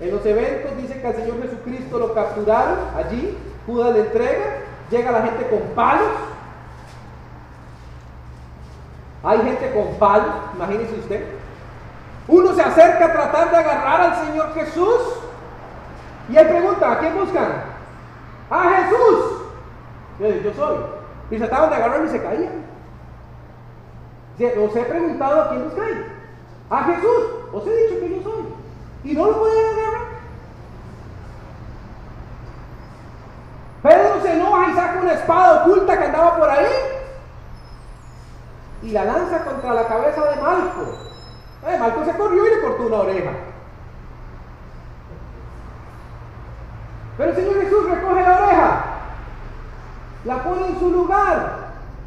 En 0.01 0.11
los 0.13 0.25
eventos 0.25 0.77
dice 0.77 1.01
que 1.01 1.07
al 1.07 1.17
Señor 1.17 1.43
Jesucristo 1.43 1.99
lo 1.99 2.15
capturaron 2.15 2.79
allí. 2.97 3.37
Judas 3.67 3.95
le 3.95 4.01
entrega. 4.03 4.45
Llega 4.91 5.11
la 5.11 5.23
gente 5.23 5.49
con 5.49 5.61
palos. 5.75 6.07
Hay 9.23 9.39
gente 9.43 9.73
con 9.73 9.99
palos, 9.99 10.35
imagínese 10.55 10.95
usted. 10.95 11.27
Uno 12.27 12.55
se 12.55 12.63
acerca 12.63 13.07
a 13.07 13.13
tratar 13.13 13.51
de 13.51 13.57
agarrar 13.57 14.01
al 14.01 14.27
Señor 14.27 14.55
Jesús. 14.55 15.01
Y 16.29 16.37
él 16.37 16.49
pregunta, 16.49 16.93
¿a 16.93 16.99
quién 17.01 17.19
buscan? 17.19 17.65
A 18.51 18.71
Jesús. 18.71 19.43
Yo, 20.21 20.29
yo 20.29 20.55
soy. 20.55 20.77
Y 21.31 21.39
se 21.39 21.45
estaban 21.45 21.71
de 21.71 21.77
agarrar 21.77 22.05
y 22.05 22.09
se 22.09 22.23
caían. 22.23 22.65
Os 24.65 24.77
he 24.77 24.83
preguntado 24.85 25.43
a 25.43 25.49
quién 25.51 25.65
buscáis. 25.65 25.99
A 26.71 26.85
Jesús. 26.85 27.25
Os 27.53 27.67
he 27.67 27.77
dicho 27.77 28.01
que 28.01 28.17
yo 28.17 28.23
soy. 28.23 28.45
Y 29.05 29.13
no 29.13 29.27
lo 29.27 29.39
podían 29.39 29.79
agarrar. 29.79 30.01
Pedro 33.83 34.23
se 34.23 34.33
enoja 34.33 34.71
y 34.71 34.75
saca 34.75 35.01
una 35.01 35.13
espada 35.13 35.65
oculta 35.65 35.99
que 35.99 36.05
andaba 36.05 36.37
por 36.37 36.49
ahí 36.49 36.67
y 38.83 38.91
la 38.91 39.05
lanza 39.05 39.45
contra 39.45 39.75
la 39.75 39.87
cabeza 39.87 40.25
de 40.25 40.41
Malco. 40.41 40.99
Eh, 41.67 41.79
Malco 41.79 42.05
se 42.05 42.17
corrió 42.17 42.47
y 42.47 42.51
le 42.51 42.63
cortó 42.63 42.87
una 42.87 42.97
oreja. 42.97 43.31
Pero 47.19 47.31
el 47.31 47.37
Señor 47.37 47.61
Jesús 47.61 47.91
recoge 47.91 48.23
la 48.23 48.39
oreja, 48.39 48.85
la 50.25 50.43
pone 50.43 50.69
en 50.69 50.79
su 50.79 50.91
lugar 50.91 51.59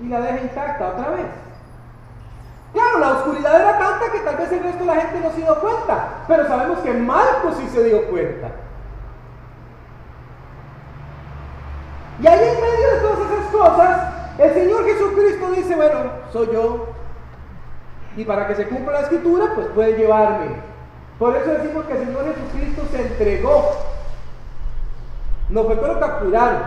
y 0.01 0.07
la 0.07 0.21
deja 0.21 0.41
intacta 0.41 0.87
otra 0.87 1.09
vez. 1.11 1.25
Claro, 2.73 2.99
la 2.99 3.11
oscuridad 3.11 3.61
era 3.61 3.77
tanta 3.77 4.11
que 4.11 4.19
tal 4.21 4.37
vez 4.37 4.51
el 4.51 4.63
resto 4.63 4.79
de 4.79 4.85
la 4.85 5.01
gente 5.01 5.19
no 5.19 5.29
se 5.29 5.41
dio 5.41 5.59
cuenta, 5.59 6.07
pero 6.27 6.47
sabemos 6.47 6.79
que 6.79 6.93
Marcos 6.93 7.55
sí 7.59 7.69
se 7.69 7.83
dio 7.83 8.09
cuenta. 8.09 8.47
Y 12.19 12.27
ahí 12.27 12.39
en 12.39 12.61
medio 12.61 12.89
de 12.89 12.99
todas 13.01 13.19
esas 13.19 13.51
cosas, 13.51 14.12
el 14.37 14.53
Señor 14.53 14.85
Jesucristo 14.85 15.51
dice, 15.51 15.75
bueno, 15.75 15.99
soy 16.31 16.49
yo. 16.53 16.87
Y 18.15 18.25
para 18.25 18.47
que 18.47 18.55
se 18.55 18.67
cumpla 18.67 18.93
la 18.93 19.01
escritura, 19.01 19.51
pues 19.55 19.67
puede 19.67 19.97
llevarme. 19.97 20.47
Por 21.19 21.35
eso 21.35 21.51
decimos 21.51 21.85
que 21.85 21.93
el 21.93 22.05
Señor 22.05 22.25
Jesucristo 22.25 22.83
se 22.91 23.01
entregó 23.01 23.71
no 25.49 25.63
fue 25.65 25.79
que 25.79 25.87
lo 25.87 25.99
capturaron, 25.99 26.61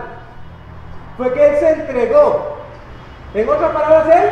fue 1.17 1.33
que 1.33 1.45
Él 1.45 1.55
se 1.59 1.69
entregó. 1.71 2.57
En 3.33 3.49
otras 3.49 3.71
palabras, 3.71 4.07
Él 4.15 4.29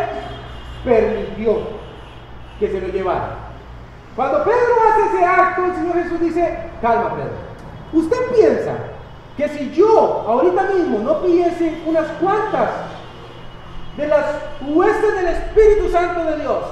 permitió 0.85 1.59
que 2.59 2.69
se 2.69 2.79
lo 2.79 2.87
llevara. 2.87 3.35
Cuando 4.15 4.43
Pedro 4.45 4.75
hace 4.89 5.17
ese 5.17 5.25
acto, 5.25 5.65
el 5.65 5.75
Señor 5.75 5.93
Jesús 5.95 6.19
dice, 6.21 6.57
calma 6.81 7.15
Pedro, 7.15 7.33
usted 7.91 8.17
piensa 8.33 8.71
que 9.35 9.49
si 9.49 9.71
yo 9.71 10.23
ahorita 10.25 10.63
mismo 10.63 10.99
no 10.99 11.21
pidiese 11.21 11.81
unas 11.85 12.07
cuantas 12.21 12.69
de 13.97 14.07
las 14.07 14.25
huestes 14.61 15.15
del 15.15 15.27
Espíritu 15.27 15.89
Santo 15.89 16.25
de 16.25 16.41
Dios, 16.41 16.65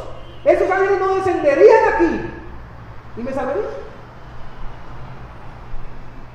esos 0.45 0.69
ángeles 0.69 0.99
no 0.99 1.15
descenderían 1.15 1.93
aquí 1.93 2.21
y 3.17 3.21
me 3.21 3.31
salvarían. 3.31 3.65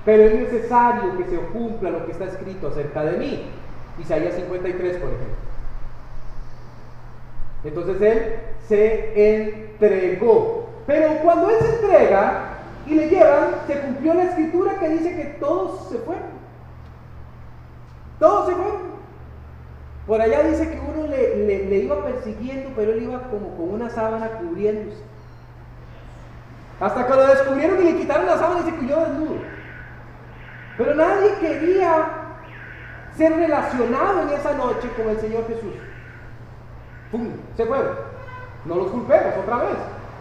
Pero 0.05 0.23
es 0.23 0.35
necesario 0.35 1.19
que 1.19 1.25
se 1.25 1.37
cumpla 1.37 1.91
lo 1.91 2.07
que 2.07 2.13
está 2.13 2.25
escrito 2.25 2.69
acerca 2.69 3.05
de 3.05 3.19
mí. 3.19 3.51
Isaías 3.99 4.35
53, 4.35 4.97
por 4.97 5.11
ejemplo. 5.11 5.37
Entonces 7.65 8.01
él 8.01 8.35
se 8.67 9.39
entregó. 9.39 10.69
Pero 10.87 11.19
cuando 11.23 11.51
él 11.51 11.57
se 11.61 11.75
entrega 11.75 12.55
y 12.87 12.95
le 12.95 13.09
llevan, 13.09 13.49
se 13.67 13.79
cumplió 13.81 14.15
la 14.15 14.25
escritura 14.25 14.79
que 14.79 14.89
dice 14.89 15.17
que 15.17 15.25
todos 15.41 15.91
se 15.91 15.99
fueron. 15.99 16.39
Todos 18.19 18.47
se 18.47 18.55
fueron. 18.55 18.98
Por 20.09 20.23
allá 20.23 20.43
dice 20.45 20.71
que 20.71 20.81
uno 20.81 21.07
le, 21.07 21.77
iba 21.85 22.03
persiguiendo, 22.03 22.71
pero 22.75 22.93
él 22.93 23.03
iba 23.03 23.21
como 23.25 23.55
con 23.59 23.75
una 23.75 23.91
sábana 23.91 24.27
cubriéndose. 24.39 25.03
Hasta 26.81 27.07
que 27.07 27.15
lo 27.15 27.27
descubrieron 27.27 27.81
y 27.83 27.93
le 27.93 27.99
quitaron 27.99 28.25
la 28.25 28.39
sábana 28.39 28.61
y 28.61 28.71
se 28.71 28.77
cuyó 28.77 29.01
desnudo. 29.01 29.37
Pero 30.79 30.95
nadie 30.95 31.35
quería 31.41 32.07
ser 33.19 33.37
relacionado 33.37 34.23
en 34.23 34.29
esa 34.31 34.55
noche 34.55 34.89
con 34.97 35.11
el 35.11 35.21
Señor 35.21 35.47
Jesús. 35.47 35.75
¡Pum! 37.13 37.29
Se 37.55 37.67
fueron. 37.67 37.97
No 38.65 38.77
los 38.77 38.91
culpemos 38.91 39.35
otra 39.43 39.57
vez. 39.57 39.77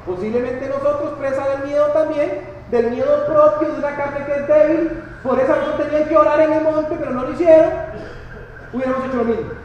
Posiblemente 0.05 0.67
nosotros, 0.67 1.13
presa 1.17 1.47
del 1.47 1.63
miedo 1.63 1.85
también, 1.93 2.41
del 2.71 2.91
miedo 2.91 3.25
propio 3.25 3.71
de 3.71 3.79
una 3.79 3.95
carne 3.95 4.25
que 4.25 4.33
es 4.33 4.47
débil, 4.47 5.03
por 5.23 5.39
esa 5.39 5.55
razón 5.55 5.77
tenían 5.77 6.09
que 6.09 6.17
orar 6.17 6.41
en 6.41 6.51
el 6.51 6.63
monte, 6.63 6.93
pero 6.99 7.11
no 7.11 7.23
lo 7.23 7.31
hicieron, 7.31 7.71
hubiéramos 8.73 9.05
hecho 9.05 9.17
lo 9.17 9.23
mismo. 9.23 9.56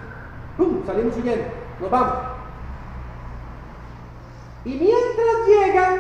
¡Pum! 0.57 0.85
Salimos 0.87 1.17
huyendo, 1.17 1.45
nos 1.81 1.91
vamos. 1.91 2.15
Y 4.65 4.75
mientras 4.75 5.47
llegan, 5.47 5.99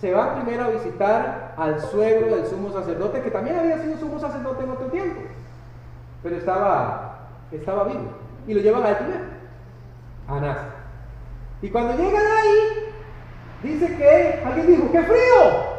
se 0.00 0.12
van 0.12 0.42
primero 0.42 0.64
a 0.64 0.70
visitar 0.70 1.54
al 1.56 1.80
suegro 1.80 2.36
del 2.36 2.46
sumo 2.46 2.72
sacerdote, 2.72 3.22
que 3.22 3.30
también 3.30 3.58
había 3.58 3.78
sido 3.78 3.98
sumo 3.98 4.18
sacerdote 4.18 4.64
en 4.64 4.70
otro 4.70 4.86
tiempo, 4.88 5.20
pero 6.22 6.36
estaba, 6.36 7.28
estaba 7.50 7.84
vivo. 7.84 8.10
Y 8.46 8.54
lo 8.54 8.60
llevan 8.60 8.84
al 8.84 8.98
primero, 8.98 9.24
a 10.28 10.36
Anás. 10.36 10.58
Y 11.62 11.70
cuando 11.70 11.96
llegan 11.96 12.22
ahí, 12.22 12.92
dice 13.62 13.96
que 13.96 14.42
alguien 14.44 14.66
dijo, 14.66 14.92
¡qué 14.92 15.02
frío! 15.02 15.74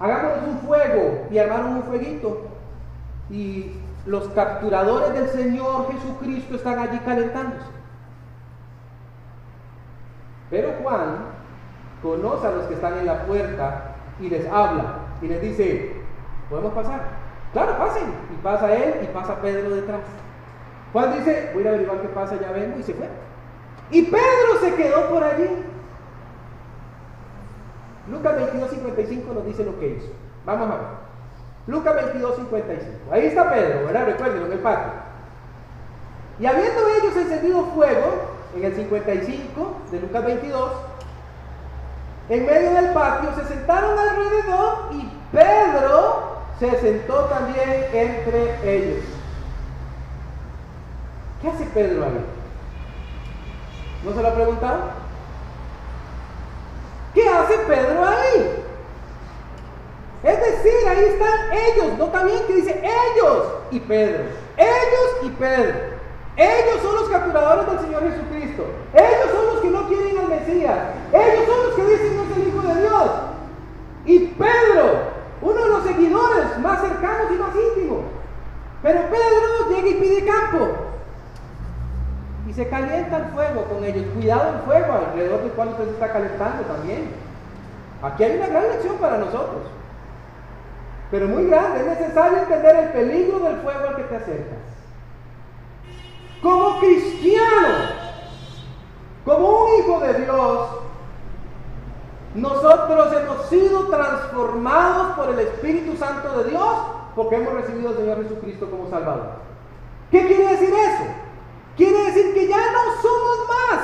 Hagámonos 0.00 0.48
un 0.48 0.58
fuego. 0.60 1.26
Y 1.30 1.38
armaron 1.38 1.74
un 1.74 1.82
fueguito. 1.84 2.46
Y 3.30 3.76
los 4.08 4.26
capturadores 4.28 5.12
del 5.12 5.28
Señor 5.28 5.92
Jesucristo 5.92 6.56
están 6.56 6.78
allí 6.78 6.98
calentándose. 7.00 7.66
Pero 10.50 10.72
Juan 10.82 11.26
conoce 12.02 12.46
a 12.46 12.50
los 12.52 12.64
que 12.66 12.74
están 12.74 12.96
en 12.98 13.06
la 13.06 13.26
puerta 13.26 13.96
y 14.18 14.30
les 14.30 14.50
habla 14.50 15.00
y 15.20 15.26
les 15.26 15.42
dice, 15.42 15.96
¿podemos 16.48 16.72
pasar? 16.72 17.02
Claro, 17.52 17.76
pasen. 17.76 18.08
Y 18.32 18.42
pasa 18.42 18.74
él 18.74 18.94
y 19.02 19.06
pasa 19.12 19.42
Pedro 19.42 19.74
detrás. 19.74 20.00
Juan 20.94 21.18
dice, 21.18 21.50
voy 21.52 21.66
a 21.66 21.68
averiguar 21.68 22.00
qué 22.00 22.08
pasa, 22.08 22.40
ya 22.40 22.50
vengo 22.50 22.78
y 22.78 22.82
se 22.82 22.94
fue. 22.94 23.08
Y 23.90 24.02
Pedro 24.04 24.60
se 24.62 24.74
quedó 24.74 25.10
por 25.10 25.22
allí. 25.22 25.48
Lucas 28.10 28.36
22, 28.36 28.70
55 28.70 29.34
nos 29.34 29.44
dice 29.44 29.64
lo 29.64 29.78
que 29.78 29.96
hizo. 29.96 30.08
Vamos 30.46 30.70
a 30.70 30.74
ver. 30.76 31.07
Lucas 31.68 31.94
22, 31.94 32.36
55. 32.36 33.12
Ahí 33.12 33.26
está 33.26 33.50
Pedro, 33.50 33.84
¿verdad? 33.86 34.06
Recuerden, 34.06 34.42
en 34.42 34.52
el 34.52 34.58
patio. 34.58 34.92
Y 36.40 36.46
habiendo 36.46 36.88
ellos 36.88 37.14
encendido 37.14 37.66
fuego, 37.74 38.38
en 38.56 38.64
el 38.64 38.74
55 38.74 39.76
de 39.90 40.00
Lucas 40.00 40.24
22, 40.24 40.72
en 42.30 42.46
medio 42.46 42.70
del 42.72 42.92
patio 42.92 43.30
se 43.36 43.44
sentaron 43.44 43.98
alrededor 43.98 44.88
y 44.92 45.10
Pedro 45.30 46.38
se 46.58 46.80
sentó 46.80 47.24
también 47.26 47.86
entre 47.92 48.76
ellos. 48.76 49.04
¿Qué 51.42 51.48
hace 51.48 51.64
Pedro 51.66 52.04
ahí? 52.04 52.24
¿No 54.04 54.14
se 54.14 54.22
lo 54.22 54.28
ha 54.28 54.34
preguntado? 54.34 54.78
¿Qué 57.12 57.28
hace 57.28 57.58
Pedro 57.58 58.06
ahí? 58.06 58.67
Es 60.22 60.40
decir, 60.40 60.88
ahí 60.88 61.04
están 61.04 61.52
ellos, 61.52 61.98
no 61.98 62.06
también 62.06 62.42
que 62.46 62.54
dice 62.54 62.82
ellos 62.82 63.46
y 63.70 63.78
Pedro. 63.80 64.24
Ellos 64.56 65.16
y 65.22 65.28
Pedro. 65.30 65.98
Ellos 66.36 66.82
son 66.82 66.94
los 66.94 67.08
capturadores 67.08 67.66
del 67.66 67.80
Señor 67.80 68.02
Jesucristo. 68.02 68.64
Ellos 68.94 69.30
son 69.32 69.46
los 69.46 69.60
que 69.60 69.70
no 69.70 69.88
quieren 69.88 70.18
al 70.18 70.28
Mesías. 70.28 70.78
Ellos 71.12 71.46
son 71.46 71.66
los 71.66 71.74
que 71.74 71.84
dicen 71.84 72.16
no 72.16 72.22
es 72.24 72.36
el 72.36 72.48
Hijo 72.48 72.62
de 72.62 72.80
Dios. 72.80 73.10
Y 74.06 74.18
Pedro, 74.38 75.18
uno 75.42 75.62
de 75.64 75.68
los 75.68 75.84
seguidores 75.84 76.58
más 76.60 76.80
cercanos 76.80 77.32
y 77.32 77.38
más 77.38 77.50
íntimos. 77.54 77.98
Pero 78.82 79.00
Pedro 79.10 79.68
llega 79.70 79.88
y 79.88 79.94
pide 79.94 80.26
campo. 80.26 80.68
Y 82.48 82.52
se 82.54 82.68
calienta 82.68 83.18
el 83.18 83.24
fuego 83.26 83.64
con 83.64 83.84
ellos. 83.84 84.04
Cuidado 84.14 84.54
el 84.54 84.60
fuego 84.62 84.92
alrededor 84.92 85.42
del 85.42 85.52
cual 85.52 85.68
usted 85.68 85.84
se 85.84 85.90
está 85.90 86.12
calentando 86.12 86.62
también. 86.64 87.10
Aquí 88.02 88.24
hay 88.24 88.36
una 88.36 88.46
gran 88.46 88.68
lección 88.68 88.96
para 88.96 89.18
nosotros. 89.18 89.62
Pero 91.10 91.26
muy 91.26 91.46
grande. 91.46 91.80
Es 91.80 91.86
necesario 91.98 92.38
entender 92.38 92.76
el 92.76 92.88
peligro 92.90 93.38
del 93.40 93.56
fuego 93.58 93.88
al 93.88 93.96
que 93.96 94.02
te 94.02 94.16
acercas. 94.16 94.58
Como 96.42 96.78
cristiano, 96.78 97.74
como 99.24 99.64
un 99.64 99.78
hijo 99.78 100.00
de 100.00 100.14
Dios, 100.22 100.68
nosotros 102.34 103.12
hemos 103.12 103.46
sido 103.46 103.88
transformados 103.88 105.16
por 105.16 105.30
el 105.30 105.38
Espíritu 105.40 105.96
Santo 105.96 106.38
de 106.38 106.50
Dios 106.50 106.76
porque 107.16 107.36
hemos 107.36 107.54
recibido 107.54 107.88
al 107.88 107.96
Señor 107.96 108.22
Jesucristo 108.22 108.70
como 108.70 108.88
Salvador. 108.88 109.30
¿Qué 110.10 110.26
quiere 110.26 110.46
decir 110.48 110.68
eso? 110.72 111.04
Quiere 111.76 112.04
decir 112.04 112.34
que 112.34 112.48
ya 112.48 112.56
no 112.56 113.02
somos 113.02 113.38
más 113.48 113.80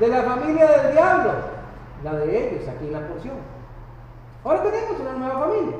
de 0.00 0.08
la 0.08 0.22
familia 0.22 0.66
del 0.66 0.92
diablo, 0.92 1.32
la 2.02 2.12
de 2.14 2.48
ellos 2.48 2.68
aquí 2.68 2.86
en 2.86 2.92
la 2.92 3.06
porción. 3.08 3.57
Ahora 4.44 4.62
tenemos 4.62 5.00
una 5.00 5.12
nueva 5.12 5.40
familia. 5.40 5.76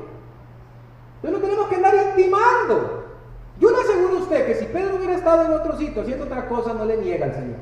Entonces 1.15 1.39
no 1.39 1.47
tenemos 1.47 1.67
que 1.67 1.75
andar 1.75 1.95
intimando. 1.95 3.05
Yo 3.59 3.71
le 3.71 3.77
aseguro 3.77 4.17
a 4.17 4.21
usted 4.21 4.45
que 4.45 4.55
si 4.55 4.65
Pedro 4.65 4.95
hubiera 4.95 5.15
estado 5.15 5.45
en 5.45 5.53
otro 5.53 5.77
sitio 5.77 6.01
haciendo 6.01 6.25
otra 6.25 6.47
cosa, 6.47 6.73
no 6.73 6.85
le 6.85 6.97
niega 6.97 7.25
al 7.25 7.33
Señor. 7.33 7.57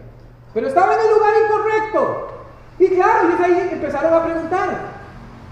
Pero 0.53 0.67
estaba 0.67 0.93
en 0.93 0.99
el 0.99 1.13
lugar 1.13 1.33
incorrecto. 1.45 2.27
Y 2.79 2.88
claro, 2.89 3.29
y 3.29 3.43
ahí 3.43 3.69
empezaron 3.71 4.13
a 4.13 4.23
preguntar, 4.23 4.69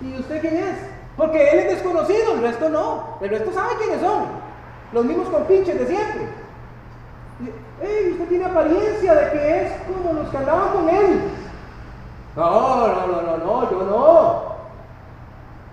¿y 0.02 0.20
usted 0.20 0.42
quién 0.42 0.58
es? 0.58 0.78
Porque 1.18 1.50
él 1.50 1.60
es 1.60 1.68
desconocido, 1.76 2.34
el 2.34 2.42
resto 2.42 2.70
no. 2.70 3.18
El 3.22 3.30
resto 3.30 3.52
sabe 3.54 3.76
quiénes 3.78 4.02
son. 4.02 4.26
Los 4.94 5.06
mismos 5.06 5.30
compinches 5.30 5.80
de 5.80 5.88
siempre. 5.88 6.28
¡Ey, 7.82 8.12
usted 8.12 8.28
tiene 8.28 8.46
apariencia 8.46 9.14
de 9.16 9.32
que 9.32 9.66
es 9.66 9.72
como 9.88 10.14
los 10.14 10.30
que 10.30 10.38
andaban 10.38 10.70
con 10.70 10.90
él! 10.90 11.22
No, 12.36 12.88
no, 12.88 13.08
no, 13.08 13.22
no, 13.22 13.38
no, 13.38 13.72
yo 13.72 13.84
no. 13.84 14.55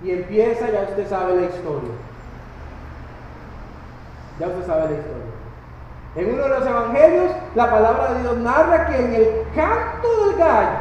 Y 0.05 0.11
empieza, 0.11 0.71
ya 0.71 0.83
usted 0.83 1.09
sabe 1.09 1.37
la 1.37 1.47
historia. 1.47 1.93
Ya 4.39 4.47
usted 4.49 4.67
sabe 4.67 4.85
la 4.85 4.99
historia. 4.99 5.33
En 6.15 6.35
uno 6.35 6.43
de 6.43 6.49
los 6.49 6.67
evangelios, 6.67 7.31
la 7.55 7.71
palabra 7.71 8.13
de 8.13 8.21
Dios 8.21 8.37
narra 8.39 8.87
que 8.87 8.97
en 8.97 9.15
el 9.15 9.29
canto 9.55 10.27
del 10.27 10.37
gallo, 10.37 10.79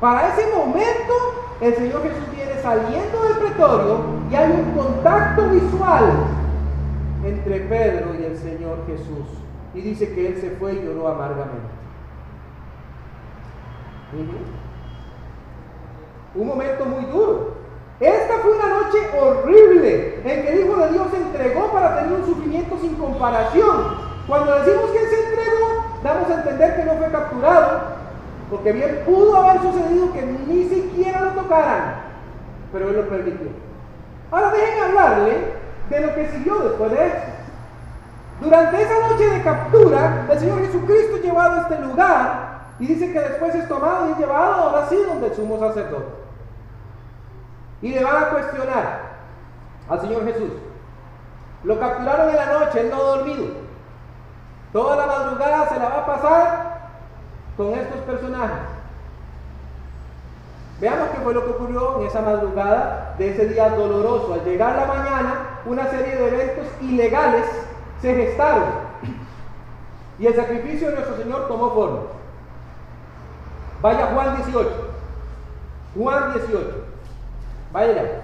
para 0.00 0.28
ese 0.28 0.46
momento, 0.54 1.14
el 1.60 1.74
Señor 1.74 2.02
Jesús 2.02 2.30
viene 2.34 2.60
saliendo 2.60 3.22
del 3.22 3.38
pretorio 3.38 3.98
y 4.30 4.34
hay 4.34 4.50
un 4.50 4.72
contacto 4.76 5.48
visual 5.48 6.04
entre 7.24 7.60
Pedro 7.60 8.14
y 8.14 8.24
el 8.24 8.36
Señor 8.36 8.78
Jesús 8.86 9.26
y 9.74 9.80
dice 9.80 10.12
que 10.12 10.28
él 10.28 10.40
se 10.40 10.50
fue 10.50 10.74
y 10.74 10.82
lloró 10.82 11.08
amargamente. 11.08 11.82
Un 16.34 16.46
momento 16.46 16.84
muy 16.84 17.04
duro. 17.06 17.51
Esta 18.02 18.34
fue 18.38 18.56
una 18.56 18.66
noche 18.66 18.98
horrible 19.16 20.20
en 20.24 20.42
que 20.42 20.52
el 20.52 20.66
Hijo 20.66 20.76
de 20.76 20.88
Dios 20.88 21.06
se 21.12 21.18
entregó 21.18 21.70
para 21.72 22.00
tener 22.00 22.18
un 22.18 22.26
sufrimiento 22.26 22.76
sin 22.80 22.96
comparación. 22.96 23.94
Cuando 24.26 24.58
decimos 24.58 24.90
que 24.90 24.98
Él 24.98 25.08
se 25.08 25.28
entregó, 25.28 25.84
damos 26.02 26.28
a 26.28 26.34
entender 26.34 26.76
que 26.76 26.84
no 26.84 26.94
fue 26.94 27.12
capturado, 27.12 27.80
porque 28.50 28.72
bien 28.72 29.02
pudo 29.06 29.36
haber 29.36 29.62
sucedido 29.62 30.12
que 30.12 30.22
ni 30.22 30.64
siquiera 30.68 31.20
lo 31.20 31.42
tocaran, 31.42 32.02
pero 32.72 32.88
Él 32.88 32.96
lo 32.96 33.08
permitió. 33.08 33.50
Ahora 34.32 34.50
déjenme 34.50 34.80
hablarle 34.80 35.32
de 35.88 36.00
lo 36.00 36.14
que 36.16 36.28
siguió 36.30 36.58
después 36.58 36.90
de 36.90 37.06
eso. 37.06 37.16
Durante 38.40 38.82
esa 38.82 39.08
noche 39.08 39.30
de 39.30 39.42
captura, 39.42 40.26
el 40.28 40.38
Señor 40.40 40.58
Jesucristo 40.66 41.16
es 41.18 41.22
llevado 41.22 41.52
a 41.52 41.60
este 41.62 41.78
lugar 41.78 42.62
y 42.80 42.86
dice 42.88 43.12
que 43.12 43.20
después 43.20 43.54
es 43.54 43.68
tomado 43.68 44.10
y 44.10 44.20
llevado 44.20 44.54
ahora 44.54 44.88
sí 44.88 44.96
donde 45.06 45.28
el 45.28 45.36
sumo 45.36 45.60
sacerdote. 45.60 46.21
Y 47.82 47.90
le 47.90 48.04
van 48.04 48.24
a 48.24 48.28
cuestionar. 48.30 49.12
al 49.88 50.00
Señor 50.00 50.24
Jesús. 50.24 50.50
Lo 51.64 51.78
capturaron 51.78 52.30
en 52.30 52.36
la 52.36 52.46
noche, 52.46 52.80
él 52.80 52.90
no 52.90 52.96
ha 52.96 53.16
dormido. 53.16 53.44
Toda 54.72 54.96
la 54.96 55.06
madrugada 55.06 55.68
se 55.68 55.78
la 55.78 55.88
va 55.88 55.98
a 55.98 56.06
pasar 56.06 56.90
con 57.56 57.74
estos 57.74 58.00
personajes. 58.00 58.72
Veamos 60.80 61.10
qué 61.10 61.18
fue 61.18 61.34
lo 61.34 61.44
que 61.44 61.50
ocurrió 61.50 62.00
en 62.00 62.06
esa 62.06 62.22
madrugada 62.22 63.14
de 63.18 63.30
ese 63.30 63.46
día 63.48 63.68
doloroso. 63.70 64.34
Al 64.34 64.44
llegar 64.44 64.74
la 64.74 64.86
mañana, 64.86 65.34
una 65.66 65.88
serie 65.90 66.16
de 66.16 66.28
eventos 66.28 66.66
ilegales 66.80 67.44
se 68.00 68.14
gestaron 68.14 68.64
y 70.18 70.26
el 70.26 70.34
sacrificio 70.34 70.88
de 70.88 70.94
nuestro 70.94 71.16
Señor 71.16 71.48
tomó 71.48 71.70
forma. 71.74 71.98
Vaya 73.80 74.06
Juan 74.14 74.36
18. 74.36 74.70
Juan 75.96 76.32
18. 76.32 76.91
Vaya 77.72 78.22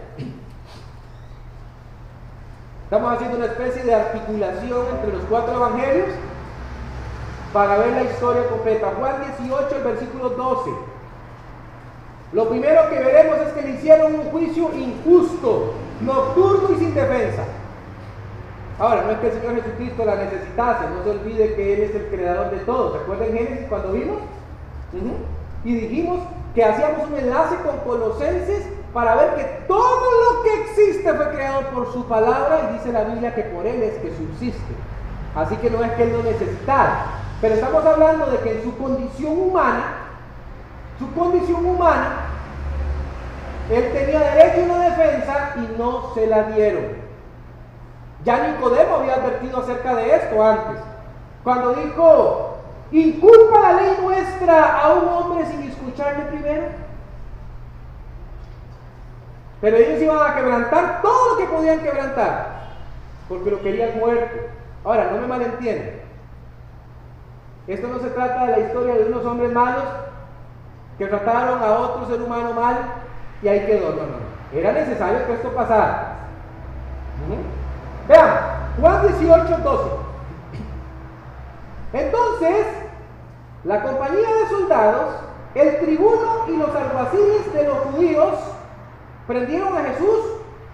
Estamos 2.85 3.15
haciendo 3.15 3.37
una 3.39 3.47
especie 3.47 3.83
de 3.83 3.95
articulación 3.95 4.87
entre 4.95 5.13
los 5.13 5.23
cuatro 5.29 5.55
evangelios 5.55 6.09
para 7.53 7.79
ver 7.79 7.93
la 7.93 8.05
historia 8.05 8.47
completa. 8.49 8.93
Juan 8.99 9.17
18, 9.39 9.77
el 9.77 9.83
versículo 9.85 10.31
12. 10.31 10.71
Lo 12.33 12.49
primero 12.49 12.91
que 12.91 12.99
veremos 12.99 13.39
es 13.39 13.53
que 13.55 13.63
le 13.63 13.71
hicieron 13.71 14.15
un 14.15 14.31
juicio 14.31 14.71
injusto, 14.75 15.73
nocturno 16.03 16.75
y 16.75 16.79
sin 16.79 16.95
defensa. 16.95 17.45
Ahora, 18.79 19.03
no 19.03 19.11
es 19.13 19.19
que 19.19 19.27
el 19.29 19.41
Señor 19.41 19.63
Jesucristo 19.63 20.05
la 20.05 20.17
necesitase, 20.17 20.89
no 20.91 21.03
se 21.03 21.11
olvide 21.11 21.55
que 21.55 21.75
Él 21.75 21.81
es 21.81 21.95
el 21.95 22.07
creador 22.09 22.51
de 22.51 22.59
todo. 22.59 22.93
¿Se 22.93 22.99
acuerdan 22.99 23.33
Génesis 23.33 23.67
cuando 23.69 23.93
vimos? 23.93 24.19
Y 25.65 25.75
dijimos 25.75 26.21
que 26.55 26.65
hacíamos 26.65 27.09
un 27.11 27.17
enlace 27.17 27.57
con 27.57 27.79
Colosenses 27.79 28.78
para 28.93 29.15
ver 29.17 29.35
que 29.35 29.45
todo 29.67 30.01
lo 30.25 30.43
que 30.43 30.63
existe 30.63 31.13
fue 31.13 31.31
creado 31.31 31.63
por 31.75 31.93
su 31.93 32.07
palabra 32.07 32.71
y 32.71 32.75
dice 32.75 32.93
la 32.93 33.05
Biblia 33.05 33.35
que 33.35 33.43
por 33.43 33.67
Él 33.67 33.83
es 33.83 33.99
que 33.99 34.15
subsiste. 34.17 34.75
Así 35.35 35.57
que 35.57 35.71
no 35.71 35.85
es 35.85 35.93
que 35.93 36.05
Él 36.05 36.13
no 36.13 36.23
necesitara, 36.23 37.07
pero 37.41 37.55
estamos 37.55 37.85
hablando 37.85 38.27
de 38.27 38.39
que 38.39 38.59
en 38.59 38.63
su 38.63 38.77
condición 38.77 39.39
humana, 39.39 39.95
su 40.99 41.13
condición 41.13 41.65
humana, 41.65 42.27
Él 43.71 43.93
tenía 43.93 44.21
derecho 44.21 44.61
a 44.61 44.75
una 44.75 44.85
defensa 44.89 45.55
y 45.57 45.79
no 45.79 46.15
se 46.15 46.27
la 46.27 46.45
dieron. 46.45 47.09
Ya 48.25 48.49
Nicodemo 48.49 48.97
había 48.97 49.15
advertido 49.15 49.61
acerca 49.61 49.95
de 49.95 50.15
esto 50.17 50.43
antes, 50.43 50.83
cuando 51.45 51.75
dijo, 51.75 52.57
¿inculpa 52.91 53.61
la 53.61 53.73
ley 53.75 53.99
nuestra 54.03 54.81
a 54.81 54.93
un 54.95 55.09
hombre 55.09 55.47
sin 55.47 55.63
escucharle 55.63 56.25
primero? 56.25 56.88
Pero 59.61 59.77
ellos 59.77 60.01
iban 60.01 60.31
a 60.31 60.37
quebrantar 60.37 61.03
todo 61.03 61.33
lo 61.33 61.39
que 61.39 61.47
podían 61.47 61.81
quebrantar, 61.81 62.69
porque 63.29 63.51
lo 63.51 63.61
querían 63.61 63.99
muerto. 63.99 64.37
Ahora, 64.85 65.11
no 65.13 65.21
me 65.21 65.27
malentienden. 65.27 66.01
Esto 67.67 67.89
no 67.89 67.99
se 67.99 68.11
trata 68.11 68.47
de 68.47 68.53
la 68.53 68.59
historia 68.61 68.95
de 68.95 69.05
unos 69.05 69.25
hombres 69.25 69.53
malos 69.53 69.85
que 70.97 71.07
trataron 71.07 71.63
a 71.63 71.73
otro 71.73 72.07
ser 72.07 72.23
humano 72.23 72.53
mal 72.55 72.77
y 73.43 73.49
ahí 73.49 73.67
quedó. 73.67 73.91
No, 73.91 74.03
no. 74.03 74.59
Era 74.59 74.73
necesario 74.73 75.27
que 75.27 75.35
esto 75.35 75.51
pasara. 75.51 76.15
Vean, 78.09 78.39
Juan 78.81 79.03
18, 79.09 79.59
12. 79.59 79.91
Entonces, 81.93 82.67
la 83.65 83.83
compañía 83.83 84.29
de 84.35 84.49
soldados, 84.49 85.15
el 85.55 85.79
tribuno 85.79 86.45
y 86.49 86.57
los 86.57 86.75
alguaciles 86.75 87.53
de 87.53 87.65
los 87.65 87.79
judíos 87.79 88.35
prendieron 89.29 89.77
a 89.77 89.85
Jesús 89.91 90.21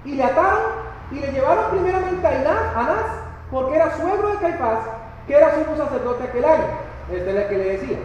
y 0.05 0.15
le 0.15 0.23
ataron 0.23 0.63
y 1.11 1.17
le 1.17 1.33
llevaron 1.33 1.71
primeramente 1.73 2.27
a 2.27 2.81
Anás, 2.81 3.05
porque 3.51 3.75
era 3.75 3.97
suegro 3.97 4.29
de 4.29 4.39
Caifás, 4.39 4.79
que 5.27 5.35
era 5.35 5.55
sumo 5.55 5.77
sacerdote 5.77 6.25
aquel 6.25 6.45
año. 6.45 6.65
Esta 7.13 7.31
es 7.31 7.37
la 7.37 7.49
que 7.49 7.59
le 7.59 7.65
decía. 7.77 7.99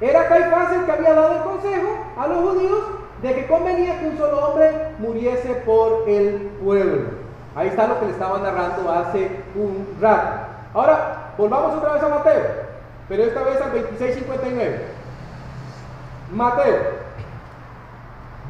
Era 0.00 0.28
Caifás 0.28 0.72
el 0.72 0.84
que 0.84 0.92
había 0.92 1.14
dado 1.14 1.36
el 1.36 1.42
consejo 1.42 1.96
a 2.18 2.26
los 2.26 2.38
judíos 2.50 2.80
de 3.22 3.34
que 3.34 3.46
convenía 3.46 4.00
que 4.00 4.08
un 4.08 4.18
solo 4.18 4.48
hombre 4.48 4.72
muriese 4.98 5.54
por 5.64 6.08
el 6.08 6.50
pueblo. 6.62 7.22
Ahí 7.54 7.68
está 7.68 7.86
lo 7.86 8.00
que 8.00 8.06
le 8.06 8.12
estaba 8.12 8.38
narrando 8.40 8.90
hace 8.90 9.30
un 9.54 9.96
rato. 10.00 10.46
Ahora, 10.74 11.34
volvamos 11.38 11.76
otra 11.76 11.94
vez 11.94 12.02
a 12.02 12.08
Mateo, 12.08 12.42
pero 13.08 13.22
esta 13.22 13.42
vez 13.44 13.60
al 13.60 13.72
26.59. 13.72 14.78
Mateo 16.32 17.02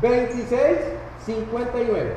26, 0.03 0.79
59. 1.27 2.17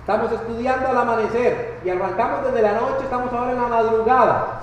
Estamos 0.00 0.30
estudiando 0.30 0.88
al 0.88 0.98
amanecer 0.98 1.80
y 1.84 1.90
arrancamos 1.90 2.44
desde 2.44 2.62
la 2.62 2.72
noche, 2.74 3.04
estamos 3.04 3.32
ahora 3.32 3.52
en 3.52 3.62
la 3.62 3.68
madrugada. 3.68 4.60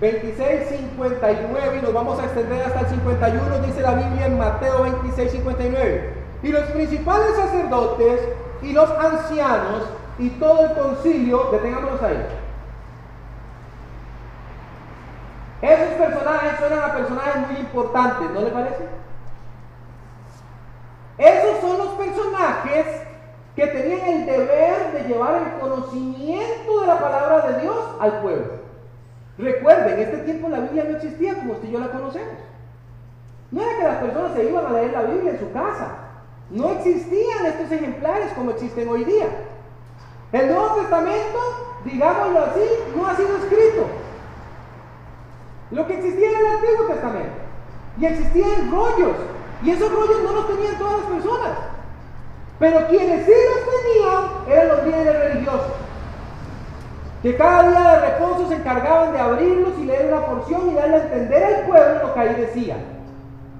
26, 0.00 0.68
59 0.68 1.78
y 1.78 1.82
nos 1.82 1.94
vamos 1.94 2.18
a 2.18 2.24
extender 2.24 2.62
hasta 2.66 2.80
el 2.80 2.86
51, 2.88 3.58
dice 3.66 3.82
la 3.82 3.94
Biblia 3.94 4.26
en 4.26 4.36
Mateo 4.36 4.82
26, 4.82 5.30
59. 5.30 6.14
Y 6.42 6.48
los 6.48 6.64
principales 6.64 7.36
sacerdotes 7.36 8.20
y 8.62 8.72
los 8.72 8.90
ancianos 8.90 9.84
y 10.18 10.28
todo 10.30 10.66
el 10.66 10.72
concilio, 10.72 11.50
detengámonos 11.52 12.02
ahí. 12.02 12.26
Esos 15.62 15.94
personajes 15.94 16.58
suenan 16.58 16.90
a 16.90 16.94
personajes 16.94 17.48
muy 17.48 17.60
importantes, 17.60 18.30
¿no 18.30 18.40
le 18.40 18.50
parece? 18.50 18.84
Esos 21.18 21.60
son 21.60 21.78
los 21.78 21.88
personajes 21.90 22.86
que 23.54 23.66
tenían 23.68 24.00
el 24.08 24.26
deber 24.26 24.92
de 24.92 25.08
llevar 25.08 25.40
el 25.40 25.60
conocimiento 25.60 26.80
de 26.80 26.86
la 26.86 26.98
palabra 26.98 27.48
de 27.48 27.60
Dios 27.60 27.76
al 28.00 28.22
pueblo. 28.22 28.52
Recuerden, 29.38 29.92
en 29.94 30.00
este 30.00 30.16
tiempo 30.18 30.48
la 30.48 30.60
Biblia 30.60 30.84
no 30.84 30.96
existía 30.96 31.36
como 31.36 31.52
usted 31.52 31.68
y 31.68 31.72
yo 31.72 31.78
la 31.78 31.92
conocemos. 31.92 32.38
No 33.52 33.62
era 33.62 33.76
que 33.76 33.84
las 33.84 33.96
personas 33.98 34.34
se 34.34 34.44
iban 34.44 34.66
a 34.66 34.70
leer 34.70 34.92
la 34.92 35.02
Biblia 35.02 35.30
en 35.30 35.38
su 35.38 35.52
casa. 35.52 35.88
No 36.50 36.72
existían 36.72 37.46
estos 37.46 37.70
ejemplares 37.70 38.32
como 38.32 38.50
existen 38.50 38.88
hoy 38.88 39.04
día. 39.04 39.26
El 40.32 40.48
Nuevo 40.48 40.74
Testamento, 40.74 41.38
digámoslo 41.84 42.40
así, 42.40 42.64
no 42.96 43.06
ha 43.06 43.14
sido 43.14 43.36
escrito. 43.36 44.01
Lo 45.72 45.86
que 45.86 45.94
existía 45.94 46.30
en 46.30 46.36
el 46.36 46.46
Antiguo 46.46 46.86
Testamento. 46.86 47.32
Y 47.98 48.06
existían 48.06 48.70
rollos. 48.70 49.16
Y 49.62 49.70
esos 49.70 49.90
rollos 49.90 50.22
no 50.22 50.32
los 50.32 50.48
tenían 50.48 50.78
todas 50.78 50.98
las 51.00 51.10
personas. 51.10 51.50
Pero 52.58 52.86
quienes 52.88 53.26
sí 53.26 53.32
los 53.32 53.64
tenían 53.72 54.24
eran 54.48 54.68
los 54.68 54.84
líderes 54.84 55.32
religiosos. 55.32 55.72
Que 57.22 57.36
cada 57.36 57.68
día 57.70 57.90
de 57.90 58.00
reposo 58.00 58.48
se 58.48 58.56
encargaban 58.56 59.12
de 59.12 59.20
abrirlos 59.20 59.72
y 59.78 59.84
leer 59.84 60.12
una 60.12 60.26
porción 60.26 60.70
y 60.70 60.74
darle 60.74 60.96
a 60.96 61.02
entender 61.02 61.44
al 61.44 61.66
pueblo 61.66 62.06
lo 62.06 62.14
que 62.14 62.20
ahí 62.20 62.34
decía. 62.34 62.76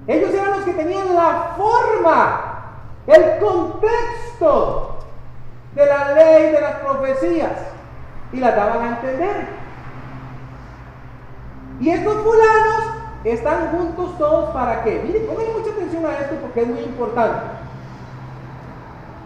Ellos 0.05 0.33
eran 0.33 0.51
los 0.51 0.65
que 0.65 0.73
tenían 0.73 1.15
la 1.15 1.55
forma, 1.57 2.75
el 3.07 3.39
contexto 3.39 4.97
de 5.75 5.85
la 5.85 6.13
ley, 6.13 6.51
de 6.51 6.61
las 6.61 6.75
profecías, 6.75 7.53
y 8.33 8.37
las 8.37 8.55
daban 8.55 8.81
a 8.81 8.89
entender. 8.99 9.62
Y 11.79 11.89
estos 11.89 12.15
fulanos 12.23 12.83
están 13.23 13.69
juntos 13.69 14.17
todos 14.17 14.51
para 14.51 14.83
qué? 14.83 15.01
Miren, 15.05 15.25
pongan 15.27 15.53
mucha 15.57 15.71
atención 15.71 16.05
a 16.05 16.19
esto 16.19 16.35
porque 16.41 16.61
es 16.61 16.67
muy 16.67 16.79
importante. 16.81 17.63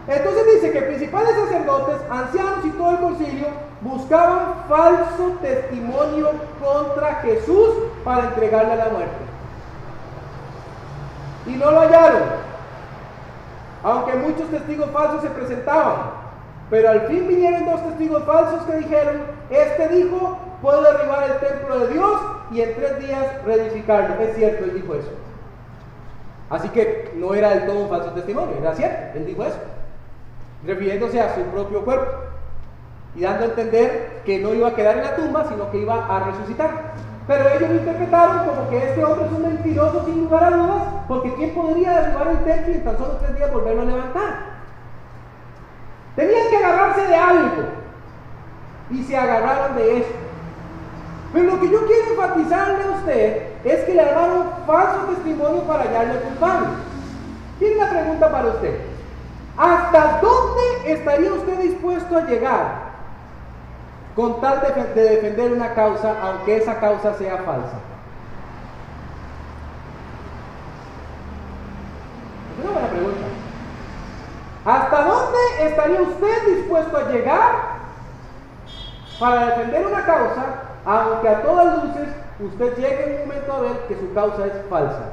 Entonces 0.06 0.42
dice 0.54 0.72
que 0.72 0.82
principales 0.82 1.34
sacerdotes, 1.34 1.96
ancianos 2.10 2.64
y 2.64 2.70
todo 2.70 2.90
el 2.92 2.98
concilio 2.98 3.46
buscaban 3.82 4.54
falso 4.68 5.36
testimonio 5.42 6.30
contra 6.64 7.16
Jesús 7.16 7.74
para 8.04 8.24
entregarle 8.24 8.72
a 8.72 8.76
la 8.76 8.88
muerte. 8.88 9.18
Y 11.46 11.50
no 11.56 11.70
lo 11.70 11.80
hallaron. 11.80 12.22
Aunque 13.82 14.14
muchos 14.14 14.48
testigos 14.50 14.90
falsos 14.90 15.22
se 15.22 15.30
presentaban. 15.30 15.96
Pero 16.70 16.90
al 16.90 17.02
fin 17.02 17.28
vinieron 17.28 17.66
dos 17.66 17.82
testigos 17.84 18.24
falsos 18.24 18.62
que 18.62 18.76
dijeron, 18.76 19.22
este 19.50 19.88
dijo, 19.88 20.38
puedo 20.62 20.82
derribar 20.82 21.30
el 21.30 21.38
templo 21.38 21.78
de 21.80 21.94
Dios 21.94 22.20
y 22.50 22.60
en 22.60 22.74
tres 22.74 22.98
días 22.98 23.26
reedificarlo. 23.44 24.20
Es 24.22 24.36
cierto, 24.36 24.64
él 24.64 24.74
dijo 24.74 24.94
eso. 24.94 25.10
Así 26.50 26.68
que 26.70 27.12
no 27.16 27.34
era 27.34 27.50
del 27.50 27.66
todo 27.66 27.80
un 27.80 27.88
falso 27.90 28.10
testimonio, 28.12 28.56
era 28.58 28.74
cierto, 28.74 29.18
él 29.18 29.26
dijo 29.26 29.44
eso. 29.44 29.58
Refiriéndose 30.66 31.20
a 31.20 31.34
su 31.34 31.42
propio 31.42 31.84
cuerpo 31.84 32.10
y 33.14 33.22
dando 33.22 33.44
a 33.44 33.48
entender 33.48 34.22
que 34.24 34.38
no 34.38 34.54
iba 34.54 34.68
a 34.68 34.74
quedar 34.74 34.98
en 34.98 35.04
la 35.04 35.16
tumba, 35.16 35.44
sino 35.48 35.70
que 35.70 35.78
iba 35.78 36.06
a 36.06 36.24
resucitar. 36.24 36.94
Pero 37.26 37.48
ellos 37.50 37.68
lo 37.68 37.76
interpretaron 37.76 38.46
como 38.46 38.70
que 38.70 38.78
este 38.78 39.04
hombre 39.04 39.26
es 39.26 39.32
un 39.32 39.42
mentiroso 39.42 40.04
sin 40.06 40.24
lugar 40.24 40.44
a 40.44 40.50
dudas, 40.50 40.82
porque 41.06 41.34
¿quién 41.34 41.54
podría 41.54 42.00
derribar 42.00 42.28
el 42.28 42.38
templo 42.38 42.72
y 42.72 42.76
en 42.76 42.84
tan 42.84 42.96
solo 42.96 43.18
tres 43.20 43.36
días 43.36 43.52
volverlo 43.52 43.82
a 43.82 43.84
levantar? 43.84 44.48
Tenían 46.16 46.48
que 46.48 46.56
agarrarse 46.56 47.06
de 47.06 47.14
algo. 47.14 47.62
Y 48.90 49.04
se 49.04 49.16
agarraron 49.16 49.76
de 49.76 49.98
esto. 49.98 50.27
Pero 51.32 51.44
lo 51.44 51.60
que 51.60 51.70
yo 51.70 51.86
quiero 51.86 52.10
enfatizarle 52.10 52.84
a 52.84 52.96
usted 52.96 53.42
es 53.64 53.84
que 53.84 53.94
le 53.94 54.00
armaron 54.00 54.50
falso 54.66 55.06
testimonio 55.14 55.62
para 55.62 55.84
hallarle 55.84 56.20
culpable. 56.20 56.68
Tiene 57.58 57.76
una 57.76 57.90
pregunta 57.90 58.30
para 58.30 58.48
usted. 58.48 58.80
¿Hasta 59.56 60.20
dónde 60.20 60.92
estaría 60.92 61.32
usted 61.32 61.58
dispuesto 61.58 62.16
a 62.16 62.20
llegar 62.22 62.88
con 64.14 64.40
tal 64.40 64.60
de, 64.94 65.00
defender 65.02 65.52
una 65.52 65.74
causa, 65.74 66.14
aunque 66.22 66.56
esa 66.56 66.78
causa 66.80 67.14
sea 67.14 67.36
falsa? 67.38 67.78
Es 72.56 72.64
una 72.64 72.72
buena 72.72 72.88
pregunta. 72.88 73.26
¿Hasta 74.64 75.02
dónde 75.02 75.38
estaría 75.60 76.02
usted 76.02 76.46
dispuesto 76.56 76.96
a 76.96 77.08
llegar 77.10 77.78
para 79.18 79.46
defender 79.46 79.86
una 79.86 80.04
causa, 80.04 80.44
aunque 80.88 81.28
a 81.28 81.42
todas 81.42 81.84
luces 81.84 82.08
usted 82.40 82.76
llegue 82.76 83.04
en 83.04 83.12
un 83.12 83.28
momento 83.28 83.52
a 83.52 83.60
ver 83.60 83.78
que 83.88 83.96
su 83.96 84.14
causa 84.14 84.46
es 84.46 84.54
falsa? 84.70 85.12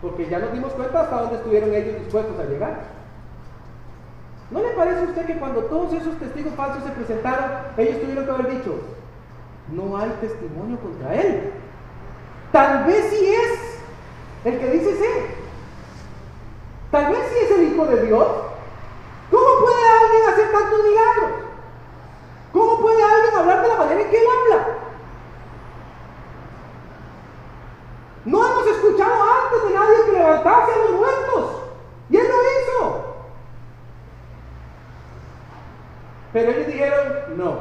Porque 0.00 0.28
ya 0.28 0.38
nos 0.38 0.52
dimos 0.52 0.72
cuenta 0.74 1.00
hasta 1.00 1.20
dónde 1.22 1.36
estuvieron 1.36 1.74
ellos 1.74 1.98
dispuestos 1.98 2.38
a 2.38 2.44
llegar. 2.44 2.82
¿No 4.52 4.60
le 4.60 4.68
parece 4.70 5.00
a 5.00 5.04
usted 5.04 5.26
que 5.26 5.38
cuando 5.38 5.64
todos 5.64 5.92
esos 5.92 6.16
testigos 6.18 6.54
falsos 6.54 6.84
se 6.84 6.90
presentaron, 6.90 7.50
ellos 7.76 8.00
tuvieron 8.00 8.24
que 8.24 8.30
haber 8.30 8.50
dicho, 8.50 8.78
no 9.72 9.96
hay 9.96 10.10
testimonio 10.20 10.78
contra 10.78 11.14
él? 11.14 11.52
Tal 12.52 12.84
vez 12.84 13.06
sí 13.10 13.26
es 13.26 14.52
el 14.52 14.58
que 14.60 14.70
dice 14.70 14.96
ser. 14.96 15.22
Tal 16.92 17.12
vez 17.12 17.20
sí 17.32 17.44
es 17.44 17.50
el 17.58 17.72
Hijo 17.72 17.86
de 17.86 18.06
Dios. 18.06 18.26
¿Cómo 19.30 19.46
puede 19.60 19.88
alguien 20.00 20.28
hacer 20.32 20.52
tantos 20.52 20.78
milagros? 20.84 21.49
¿Cómo 22.52 22.80
puede 22.80 23.02
alguien 23.02 23.36
hablar 23.36 23.62
de 23.62 23.68
la 23.68 23.76
manera 23.76 24.00
en 24.00 24.10
que 24.10 24.16
él 24.16 24.26
habla? 24.26 24.66
No 28.24 28.46
hemos 28.46 28.66
escuchado 28.66 29.14
antes 29.22 29.68
de 29.68 29.74
nadie 29.74 30.04
que 30.06 30.12
levantase 30.12 30.72
a 30.72 30.78
los 30.78 30.92
muertos. 30.92 31.62
Y 32.10 32.16
él 32.16 32.26
lo 32.28 32.34
hizo. 32.34 33.04
Pero 36.32 36.50
ellos 36.52 36.66
dijeron, 36.66 37.36
no, 37.36 37.58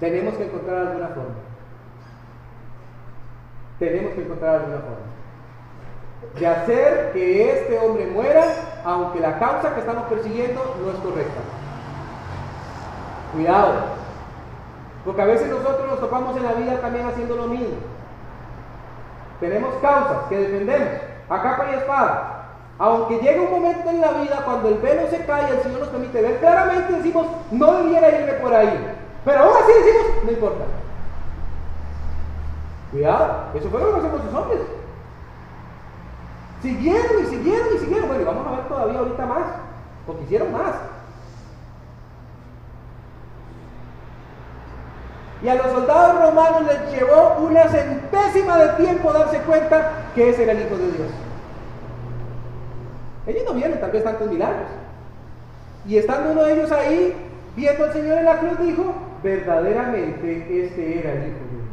tenemos 0.00 0.34
que 0.34 0.44
encontrar 0.44 0.78
alguna 0.78 1.08
forma. 1.08 1.34
Tenemos 3.78 4.14
que 4.14 4.22
encontrar 4.22 4.54
alguna 4.56 4.78
forma 4.78 5.14
de 6.38 6.46
hacer 6.46 7.12
que 7.12 7.52
este 7.52 7.78
hombre 7.78 8.06
muera, 8.06 8.44
aunque 8.84 9.20
la 9.20 9.38
causa 9.38 9.74
que 9.74 9.80
estamos 9.80 10.04
persiguiendo 10.04 10.76
no 10.82 10.90
es 10.90 10.98
correcta. 10.98 11.40
Cuidado, 13.34 13.72
porque 15.04 15.22
a 15.22 15.26
veces 15.26 15.50
nosotros 15.50 15.88
nos 15.88 16.00
topamos 16.00 16.36
en 16.36 16.44
la 16.44 16.52
vida 16.52 16.80
también 16.80 17.06
haciendo 17.06 17.34
lo 17.34 17.48
mismo. 17.48 17.76
Tenemos 19.40 19.74
causas 19.82 20.28
que 20.28 20.38
defendemos 20.38 20.88
a 21.28 21.42
capa 21.42 21.66
y 21.70 21.74
espada. 21.74 22.30
Aunque 22.78 23.18
llegue 23.18 23.40
un 23.40 23.50
momento 23.50 23.90
en 23.90 24.00
la 24.00 24.12
vida 24.12 24.42
cuando 24.44 24.68
el 24.68 24.78
velo 24.78 25.08
se 25.08 25.24
cae 25.24 25.48
y 25.48 25.56
el 25.56 25.62
Señor 25.62 25.80
nos 25.80 25.88
permite 25.88 26.22
ver 26.22 26.38
claramente, 26.38 26.92
decimos, 26.92 27.26
no 27.50 27.72
debiera 27.72 28.20
irme 28.20 28.32
por 28.34 28.54
ahí. 28.54 28.96
Pero 29.24 29.40
aún 29.40 29.56
así 29.62 29.72
decimos, 29.72 30.24
no 30.24 30.30
importa. 30.30 30.64
Cuidado, 32.92 33.34
eso 33.54 33.68
fue 33.68 33.80
lo 33.80 33.92
que 33.92 33.98
hacemos 33.98 34.24
los 34.24 34.34
hombres. 34.34 34.60
Siguieron 36.62 37.22
y 37.22 37.26
siguieron 37.26 37.68
y 37.74 37.78
siguieron. 37.78 38.08
Bueno, 38.08 38.22
y 38.22 38.26
vamos 38.26 38.46
a 38.46 38.50
ver 38.52 38.68
todavía 38.68 38.98
ahorita 39.00 39.26
más, 39.26 39.44
porque 40.06 40.22
hicieron 40.22 40.52
más. 40.52 40.93
Y 45.44 45.48
a 45.50 45.56
los 45.56 45.66
soldados 45.66 46.22
romanos 46.22 46.62
les 46.62 46.90
llevó 46.90 47.36
una 47.40 47.68
centésima 47.68 48.56
de 48.56 48.68
tiempo 48.82 49.12
darse 49.12 49.36
cuenta 49.40 49.90
que 50.14 50.30
ese 50.30 50.44
era 50.44 50.52
el 50.52 50.62
Hijo 50.62 50.74
de 50.78 50.90
Dios. 50.92 51.08
Ellos 53.26 53.42
no 53.46 53.52
vieron 53.52 53.78
tal 53.78 53.90
vez 53.90 54.02
tantos 54.02 54.30
milagros. 54.30 54.68
Y 55.86 55.98
estando 55.98 56.32
uno 56.32 56.44
de 56.44 56.54
ellos 56.54 56.72
ahí, 56.72 57.14
viendo 57.54 57.84
al 57.84 57.92
Señor 57.92 58.18
en 58.18 58.24
la 58.24 58.38
cruz, 58.38 58.58
dijo, 58.58 58.94
verdaderamente 59.22 60.64
este 60.64 61.00
era 61.00 61.12
el 61.12 61.18
Hijo 61.18 61.38
de 61.44 61.50
Dios. 61.50 61.64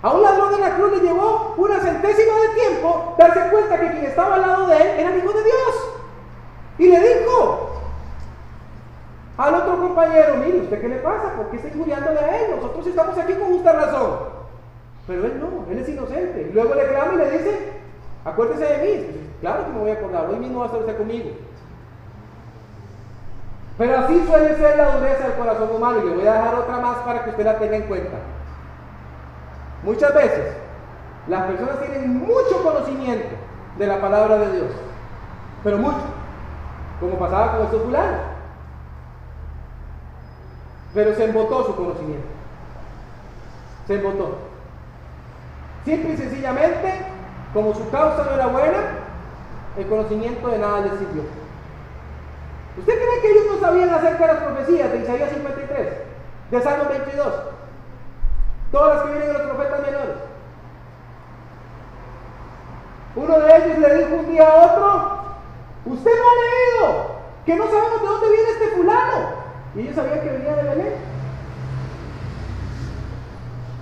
A 0.00 0.14
un 0.14 0.22
ladrón 0.22 0.52
de 0.52 0.60
la 0.60 0.76
cruz 0.76 0.92
le 0.92 1.00
llevó 1.06 1.54
una 1.58 1.80
centésima 1.80 2.32
de 2.32 2.62
tiempo 2.62 3.14
darse 3.18 3.50
cuenta 3.50 3.78
que 3.78 3.90
quien 3.90 4.04
estaba 4.06 4.36
al 4.36 4.40
lado 4.40 4.66
de 4.68 4.76
él 4.76 4.88
era 5.00 5.10
el 5.10 5.18
Hijo 5.18 5.32
de 5.34 5.44
Dios. 5.44 5.94
Y 6.78 6.88
le 6.88 6.98
dijo 6.98 7.39
compañero, 10.00 10.36
mire, 10.36 10.60
¿usted 10.60 10.80
qué 10.80 10.88
le 10.88 10.96
pasa? 10.96 11.34
¿Por 11.36 11.50
qué 11.50 11.56
está 11.56 11.68
injuriándole 11.68 12.18
a 12.18 12.40
él? 12.40 12.56
Nosotros 12.56 12.86
estamos 12.86 13.18
aquí 13.18 13.34
con 13.34 13.48
justa 13.48 13.72
razón. 13.72 14.10
Pero 15.06 15.26
él 15.26 15.40
no, 15.40 15.70
él 15.70 15.78
es 15.78 15.88
inocente. 15.88 16.48
Y 16.50 16.54
luego 16.54 16.74
le 16.74 16.88
clama 16.88 17.14
y 17.14 17.16
le 17.18 17.30
dice, 17.30 17.72
acuérdese 18.24 18.64
de 18.64 18.78
mí. 18.78 19.06
Claro 19.40 19.66
que 19.66 19.72
me 19.72 19.78
voy 19.78 19.90
a 19.90 19.94
acordar, 19.94 20.26
hoy 20.30 20.36
mismo 20.36 20.58
va 20.58 20.64
a 20.64 20.66
estar 20.66 20.80
usted 20.80 20.96
conmigo. 20.96 21.30
Pero 23.78 23.98
así 23.98 24.24
suele 24.26 24.56
ser 24.56 24.76
la 24.76 24.96
dureza 24.96 25.24
del 25.24 25.38
corazón 25.38 25.70
humano 25.74 26.00
y 26.02 26.08
le 26.08 26.14
voy 26.16 26.26
a 26.26 26.34
dejar 26.34 26.54
otra 26.54 26.76
más 26.78 26.98
para 26.98 27.24
que 27.24 27.30
usted 27.30 27.44
la 27.44 27.58
tenga 27.58 27.76
en 27.76 27.82
cuenta. 27.84 28.18
Muchas 29.82 30.14
veces 30.14 30.54
las 31.26 31.44
personas 31.44 31.80
tienen 31.80 32.18
mucho 32.18 32.62
conocimiento 32.62 33.34
de 33.78 33.86
la 33.86 34.00
palabra 34.00 34.36
de 34.36 34.52
Dios, 34.52 34.70
pero 35.64 35.78
mucho, 35.78 35.96
como 37.00 37.18
pasaba 37.18 37.52
con 37.52 37.62
estos 37.64 37.82
fulanos. 37.82 38.29
Pero 40.94 41.14
se 41.14 41.24
embotó 41.24 41.66
su 41.66 41.76
conocimiento. 41.76 42.26
Se 43.86 43.94
embotó. 43.94 44.38
Simple 45.84 46.14
y 46.14 46.16
sencillamente, 46.16 46.94
como 47.54 47.74
su 47.74 47.88
causa 47.90 48.24
no 48.24 48.32
era 48.32 48.46
buena, 48.46 48.78
el 49.76 49.86
conocimiento 49.86 50.48
de 50.48 50.58
nada 50.58 50.80
les 50.80 50.92
sirvió. 50.98 51.22
¿Usted 52.78 52.94
cree 52.94 53.20
que 53.20 53.30
ellos 53.30 53.44
no 53.52 53.60
sabían 53.60 53.90
acerca 53.90 54.26
de 54.26 54.34
las 54.34 54.42
profecías 54.42 54.92
de 54.92 54.98
Isaías 54.98 55.30
53, 55.30 55.88
de 56.50 56.62
Salmo 56.62 56.84
22? 56.88 57.34
Todas 58.72 58.96
las 58.96 59.04
que 59.04 59.12
vienen 59.12 59.28
de 59.28 59.38
los 59.38 59.42
profetas 59.42 59.80
menores. 59.80 60.16
Uno 63.16 63.40
de 63.40 63.56
ellos 63.56 63.78
le 63.78 63.94
dijo 63.96 64.14
un 64.14 64.30
día 64.30 64.48
a 64.48 64.66
otro, 64.66 65.20
usted 65.86 66.10
no 66.10 66.24
ha 66.30 66.84
leído, 66.84 67.10
que 67.44 67.56
no 67.56 67.64
sabemos 67.64 68.02
de 68.02 68.06
dónde 68.06 68.28
viene 68.28 68.50
este 68.50 68.68
fulano. 68.76 69.39
Y 69.74 69.80
ellos 69.80 69.94
sabían 69.94 70.20
que 70.20 70.30
venía 70.30 70.56
de 70.56 70.62
Belén. 70.62 70.92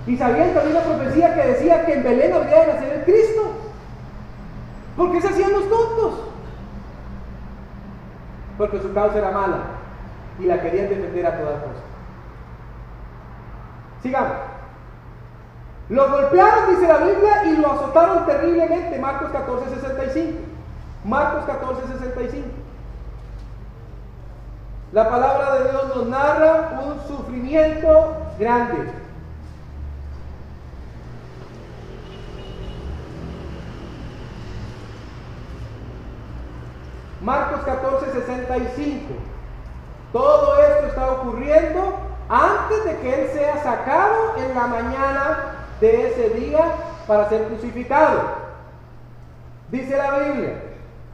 Y 0.07 0.17
sabían 0.17 0.53
también 0.53 0.73
la 0.75 0.83
profecía 0.83 1.35
que 1.35 1.47
decía 1.47 1.85
que 1.85 1.93
en 1.93 2.03
Belén 2.03 2.33
habría 2.33 2.61
de 2.61 2.73
nacer 2.73 2.93
el 2.93 3.03
Cristo. 3.03 3.53
¿Por 4.97 5.11
qué 5.11 5.21
se 5.21 5.29
hacían 5.29 5.51
los 5.51 5.69
tontos? 5.69 6.13
Porque 8.57 8.81
su 8.81 8.93
causa 8.93 9.17
era 9.17 9.31
mala 9.31 9.59
y 10.39 10.45
la 10.45 10.61
querían 10.61 10.89
defender 10.89 11.25
a 11.25 11.37
toda 11.37 11.51
costa. 11.51 11.81
Sigamos. 14.01 14.37
Lo 15.89 16.09
golpearon, 16.09 16.69
dice 16.69 16.87
la 16.87 16.97
Biblia, 16.97 17.45
y 17.45 17.57
lo 17.57 17.71
azotaron 17.71 18.25
terriblemente. 18.25 18.99
Marcos 18.99 19.31
14, 19.31 19.69
65. 19.75 20.39
Marcos 21.03 21.45
14, 21.45 21.87
65. 21.93 22.47
La 24.91 25.07
palabra 25.07 25.59
de 25.59 25.69
Dios 25.69 25.95
nos 25.95 26.07
narra 26.07 26.81
un 26.83 27.07
sufrimiento 27.07 28.17
grande. 28.39 28.91
Marcos 37.21 37.61
14, 37.65 38.13
65. 38.13 39.13
Todo 40.11 40.59
esto 40.59 40.87
está 40.87 41.11
ocurriendo 41.11 41.99
antes 42.27 42.85
de 42.85 42.97
que 42.97 43.21
Él 43.21 43.29
sea 43.31 43.61
sacado 43.61 44.37
en 44.37 44.55
la 44.55 44.65
mañana 44.65 45.39
de 45.79 46.09
ese 46.09 46.29
día 46.31 46.65
para 47.05 47.29
ser 47.29 47.43
crucificado. 47.43 48.21
Dice 49.69 49.95
la 49.95 50.17
Biblia. 50.17 50.63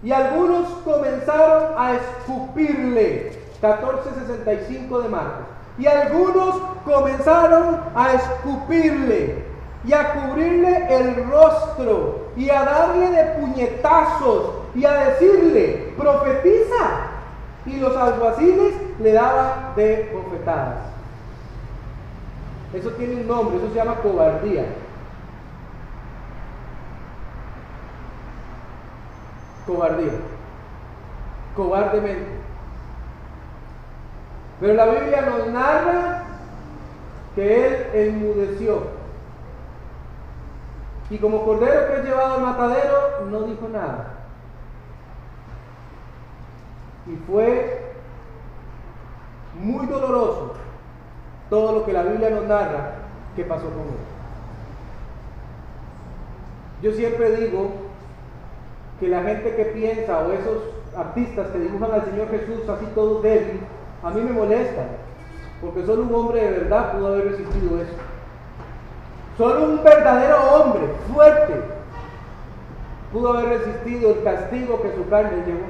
Y 0.01 0.13
algunos 0.13 0.69
comenzaron 0.85 1.73
a 1.77 1.95
escupirle. 1.95 3.44
14.65 3.65 5.01
de 5.01 5.09
Marcos. 5.09 5.45
Y 5.77 5.87
algunos 5.87 6.55
comenzaron 6.85 7.81
a 7.95 8.13
escupirle 8.13 9.43
y 9.85 9.93
a 9.93 10.13
cubrirle 10.13 10.87
el 10.89 11.29
rostro 11.29 12.29
y 12.35 12.49
a 12.49 12.63
darle 12.63 13.09
de 13.09 13.23
puñetazos 13.39 14.51
y 14.73 14.85
a 14.85 14.93
decirle, 15.09 15.93
profetiza. 15.97 17.11
Y 17.65 17.77
los 17.77 17.95
alguaciles 17.97 18.75
le 18.99 19.13
daban 19.13 19.75
de 19.75 20.09
profetadas. 20.11 20.79
Eso 22.73 22.91
tiene 22.91 23.15
un 23.21 23.27
nombre, 23.27 23.57
eso 23.57 23.69
se 23.69 23.75
llama 23.75 23.95
cobardía. 23.95 24.65
Cobardía. 29.65 30.11
Cobardemente. 31.55 32.34
Pero 34.59 34.73
la 34.73 34.85
Biblia 34.85 35.21
nos 35.21 35.47
narra 35.47 36.23
que 37.35 37.67
él 37.67 37.87
enmudeció 37.93 38.83
Y 41.09 41.17
como 41.17 41.43
cordero 41.43 41.87
que 41.87 41.97
es 41.97 42.05
llevado 42.05 42.35
al 42.35 42.41
matadero, 42.41 43.25
no 43.29 43.41
dijo 43.41 43.67
nada. 43.67 44.13
Y 47.05 47.15
fue 47.27 47.93
muy 49.61 49.85
doloroso 49.85 50.53
todo 51.49 51.73
lo 51.73 51.85
que 51.85 51.93
la 51.93 52.03
Biblia 52.03 52.31
nos 52.31 52.45
narra 52.45 52.93
que 53.35 53.43
pasó 53.43 53.65
con 53.65 53.81
él. 53.81 54.15
Yo 56.81 56.91
siempre 56.91 57.35
digo 57.35 57.69
que 58.99 59.07
la 59.07 59.21
gente 59.23 59.55
que 59.55 59.65
piensa 59.65 60.19
o 60.19 60.31
esos 60.31 60.63
artistas 60.97 61.49
que 61.49 61.59
dibujan 61.59 61.91
al 61.91 62.05
Señor 62.05 62.29
Jesús 62.29 62.67
así 62.69 62.85
todo 62.95 63.21
débil, 63.21 63.59
a 64.05 64.11
mí 64.11 64.21
me 64.21 64.33
molesta, 64.33 64.83
porque 65.59 65.83
solo 65.83 66.03
un 66.03 66.13
hombre 66.13 66.39
de 66.39 66.59
verdad 66.59 66.91
pudo 66.91 67.07
haber 67.07 67.31
resistido 67.31 67.81
eso. 67.81 67.93
Solo 69.35 69.65
un 69.65 69.83
verdadero 69.83 70.37
hombre 70.53 70.87
fuerte 71.11 71.55
pudo 73.11 73.33
haber 73.33 73.59
resistido 73.59 74.11
el 74.11 74.23
castigo 74.23 74.81
que 74.83 74.95
su 74.95 75.09
carne 75.09 75.43
llevó. 75.43 75.65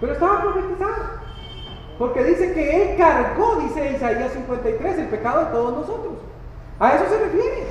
Pero 0.00 0.12
estaba 0.14 0.40
profetizado. 0.40 1.16
Porque 1.98 2.24
dice 2.24 2.54
que 2.54 2.82
Él 2.92 2.98
cargó, 2.98 3.56
dice 3.56 3.92
Isaías 3.92 4.32
53, 4.32 4.98
el 4.98 5.08
pecado 5.08 5.40
de 5.40 5.50
todos 5.50 5.76
nosotros. 5.76 6.14
A 6.80 6.94
eso 6.94 7.04
se 7.10 7.18
refiere. 7.18 7.66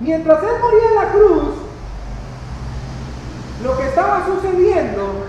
Mientras 0.00 0.42
Él 0.42 0.60
moría 0.60 0.88
en 0.88 0.94
la 0.96 1.12
cruz, 1.12 1.54
lo 3.62 3.76
que 3.76 3.86
estaba 3.86 4.24
sucediendo 4.26 5.24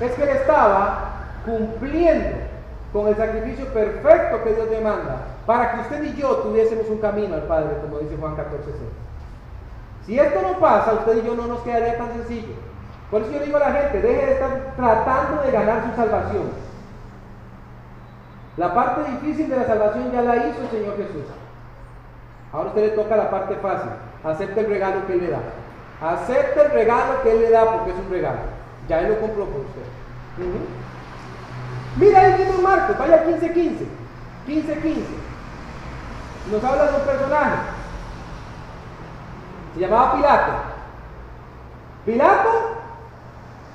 es 0.00 0.12
que 0.12 0.22
Él 0.22 0.28
estaba 0.28 0.99
cumpliendo 1.44 2.36
con 2.92 3.08
el 3.08 3.16
sacrificio 3.16 3.66
perfecto 3.66 4.42
que 4.42 4.54
Dios 4.54 4.70
demanda 4.70 5.18
para 5.46 5.72
que 5.72 5.80
usted 5.80 6.02
y 6.04 6.20
yo 6.20 6.36
tuviésemos 6.36 6.88
un 6.88 6.98
camino 6.98 7.34
al 7.34 7.42
Padre, 7.42 7.76
como 7.82 7.98
dice 7.98 8.16
Juan 8.18 8.36
14, 8.36 8.70
Si 10.06 10.18
esto 10.18 10.42
no 10.42 10.58
pasa, 10.58 10.94
usted 10.94 11.22
y 11.22 11.26
yo 11.26 11.34
no 11.34 11.46
nos 11.46 11.60
quedaría 11.60 11.98
tan 11.98 12.12
sencillo. 12.12 12.54
Por 13.10 13.22
eso 13.22 13.32
yo 13.32 13.40
digo 13.40 13.56
a 13.56 13.60
la 13.60 13.72
gente, 13.72 14.00
deje 14.00 14.26
de 14.26 14.32
estar 14.32 14.74
tratando 14.76 15.42
de 15.42 15.50
ganar 15.50 15.84
su 15.84 15.96
salvación. 15.96 16.50
La 18.56 18.74
parte 18.74 19.10
difícil 19.10 19.48
de 19.48 19.56
la 19.56 19.64
salvación 19.64 20.12
ya 20.12 20.22
la 20.22 20.36
hizo 20.36 20.60
el 20.60 20.70
Señor 20.70 20.96
Jesús. 20.96 21.24
Ahora 22.52 22.68
usted 22.68 22.82
le 22.82 22.88
toca 22.90 23.16
la 23.16 23.30
parte 23.30 23.54
fácil. 23.56 23.90
Acepte 24.24 24.60
el 24.60 24.66
regalo 24.66 25.06
que 25.06 25.14
Él 25.14 25.20
le 25.20 25.30
da. 25.30 25.40
Acepte 26.00 26.60
el 26.60 26.70
regalo 26.72 27.22
que 27.22 27.32
Él 27.32 27.40
le 27.40 27.50
da 27.50 27.72
porque 27.72 27.90
es 27.90 27.96
un 27.96 28.10
regalo. 28.10 28.38
Ya 28.88 29.00
Él 29.00 29.08
lo 29.08 29.20
compró 29.20 29.46
por 29.46 29.60
usted. 29.60 29.82
Mira 31.96 32.26
el 32.26 32.38
mismo 32.38 32.62
Marcos, 32.62 32.98
vaya 32.98 33.24
15-15. 33.24 33.86
15-15. 34.46 34.96
Nos 36.50 36.64
habla 36.64 36.86
de 36.86 36.98
un 36.98 37.04
personaje. 37.04 37.56
Se 39.74 39.80
llamaba 39.80 40.14
Pilato. 40.14 40.52
Pilato 42.04 42.50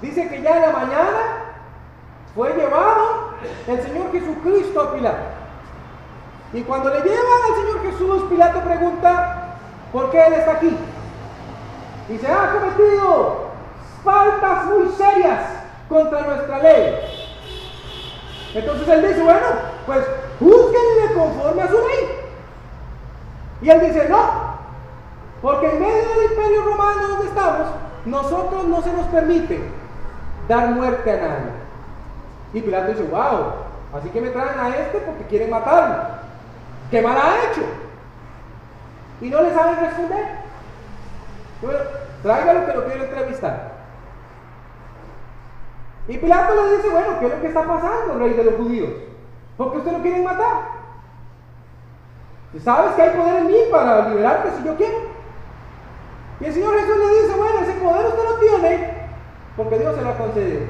dice 0.02 0.28
que 0.28 0.42
ya 0.42 0.56
en 0.56 0.62
la 0.62 0.72
mañana 0.72 1.20
fue 2.34 2.54
llevado 2.54 3.36
el 3.68 3.82
Señor 3.82 4.12
Jesucristo 4.12 4.82
a 4.82 4.94
Pilato. 4.94 5.24
Y 6.54 6.62
cuando 6.64 6.90
le 6.90 7.02
llevan 7.02 7.42
al 7.50 7.56
Señor 7.56 7.92
Jesús, 7.92 8.24
Pilato 8.30 8.60
pregunta, 8.62 9.56
¿por 9.92 10.12
qué 10.12 10.26
Él 10.26 10.34
está 10.34 10.52
aquí? 10.54 10.78
Y 12.10 12.18
se 12.18 12.28
ha 12.28 12.52
cometido 12.52 13.46
faltas 14.04 14.66
muy 14.66 14.90
serias 14.90 15.42
contra 15.90 16.22
nuestra 16.22 16.60
ley. 16.60 17.15
Entonces 18.56 18.88
él 18.88 19.08
dice, 19.08 19.22
bueno, 19.22 19.48
pues 19.86 20.00
juzguenle 20.40 21.14
conforme 21.14 21.62
a 21.62 21.68
su 21.68 21.74
ley. 21.74 22.10
Y 23.62 23.70
él 23.70 23.82
dice, 23.82 24.08
no, 24.10 24.56
porque 25.42 25.70
en 25.70 25.82
medio 25.82 26.10
del 26.10 26.32
imperio 26.32 26.64
romano 26.64 27.08
donde 27.10 27.28
estamos, 27.28 27.68
nosotros 28.06 28.64
no 28.66 28.82
se 28.82 28.94
nos 28.94 29.08
permite 29.08 29.62
dar 30.48 30.70
muerte 30.70 31.12
a 31.12 31.18
nadie. 31.18 31.52
Y 32.54 32.62
Pilato 32.62 32.94
dice, 32.94 33.04
wow, 33.04 33.52
así 33.94 34.10
que 34.10 34.22
me 34.22 34.30
traen 34.30 34.58
a 34.58 34.70
este 34.70 35.00
porque 35.00 35.26
quieren 35.26 35.50
matarlo. 35.50 36.04
¿Qué 36.90 37.02
mal 37.02 37.18
ha 37.18 37.52
hecho? 37.52 37.62
Y 39.20 39.30
no 39.30 39.42
le 39.42 39.54
saben 39.54 39.82
responder. 39.82 40.26
Bueno, 41.62 41.80
tráigalo 42.24 42.66
que 42.66 42.74
lo 42.74 42.86
quiero 42.86 43.04
entrevistar. 43.04 43.75
Y 46.08 46.18
Pilato 46.18 46.54
le 46.54 46.78
dice, 46.78 46.90
bueno, 46.90 47.20
¿qué 47.20 47.26
es 47.26 47.34
lo 47.34 47.42
que 47.42 47.48
está 47.48 47.64
pasando, 47.64 48.20
rey 48.20 48.34
de 48.34 48.44
los 48.44 48.56
judíos? 48.56 48.90
Porque 49.58 49.78
usted 49.80 49.92
lo 49.92 50.02
quieren 50.02 50.24
matar. 50.24 50.76
¿Sabes 52.64 52.94
que 52.94 53.02
hay 53.02 53.18
poder 53.18 53.38
en 53.38 53.48
mí 53.48 53.58
para 53.72 54.10
liberarte 54.10 54.52
si 54.58 54.64
yo 54.64 54.76
quiero? 54.76 54.98
Y 56.40 56.46
el 56.46 56.54
Señor 56.54 56.80
Jesús 56.80 56.98
le 56.98 57.22
dice, 57.22 57.38
bueno, 57.38 57.60
ese 57.60 57.74
poder 57.74 58.06
usted 58.06 58.24
lo 58.24 58.36
tiene 58.38 58.96
porque 59.58 59.80
Dios 59.80 59.96
se 59.96 60.02
lo 60.02 60.10
ha 60.10 60.18
concedido. 60.18 60.62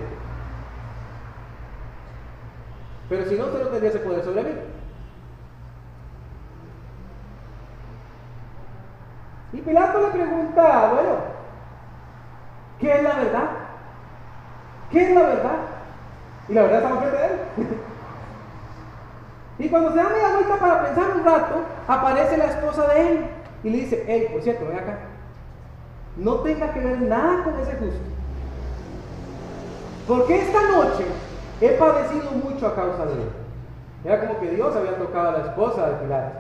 Pero 3.09 3.25
si 3.25 3.35
no, 3.35 3.45
usted 3.45 3.63
no 3.63 3.67
tendría 3.69 3.89
ese 3.89 3.99
poder 3.99 4.23
sobre 4.23 4.43
mí. 4.43 4.51
Y 9.53 9.61
Pilato 9.61 10.01
le 10.01 10.07
pregunta, 10.07 10.91
bueno, 10.93 11.15
¿qué 12.79 12.95
es 12.95 13.03
la 13.03 13.15
verdad? 13.15 13.49
¿Qué 14.95 15.03
es 15.03 15.11
la 15.13 15.21
verdad? 15.23 15.57
Y 16.47 16.53
la 16.53 16.61
verdad 16.61 16.83
está 16.83 16.97
frente 16.97 17.17
de 17.17 17.25
él. 17.25 17.39
y 19.59 19.69
cuando 19.69 19.89
se 19.91 19.97
da 19.97 20.03
media 20.03 20.33
vuelta 20.35 20.55
para 20.55 20.85
pensar 20.85 21.17
un 21.17 21.25
rato, 21.25 21.55
aparece 21.85 22.37
la 22.37 22.45
esposa 22.45 22.87
de 22.93 23.01
él 23.01 23.25
y 23.65 23.69
le 23.71 23.77
dice, 23.79 24.05
hey, 24.07 24.29
por 24.31 24.41
cierto, 24.41 24.65
ven 24.65 24.79
acá. 24.79 24.99
No 26.15 26.35
tenga 26.35 26.73
que 26.73 26.79
ver 26.79 27.01
nada 27.01 27.43
con 27.43 27.59
ese 27.59 27.73
justo. 27.73 27.99
Porque 30.07 30.39
esta 30.39 30.61
noche 30.71 31.03
He 31.61 31.69
padecido 31.69 32.31
mucho 32.31 32.67
a 32.67 32.75
causa 32.75 33.05
de 33.05 33.13
él. 33.13 33.29
Era 34.03 34.27
como 34.27 34.39
que 34.39 34.51
Dios 34.51 34.75
había 34.75 34.97
tocado 34.97 35.29
a 35.29 35.39
la 35.39 35.45
esposa 35.45 35.87
de 35.89 35.95
Pilato 36.03 36.39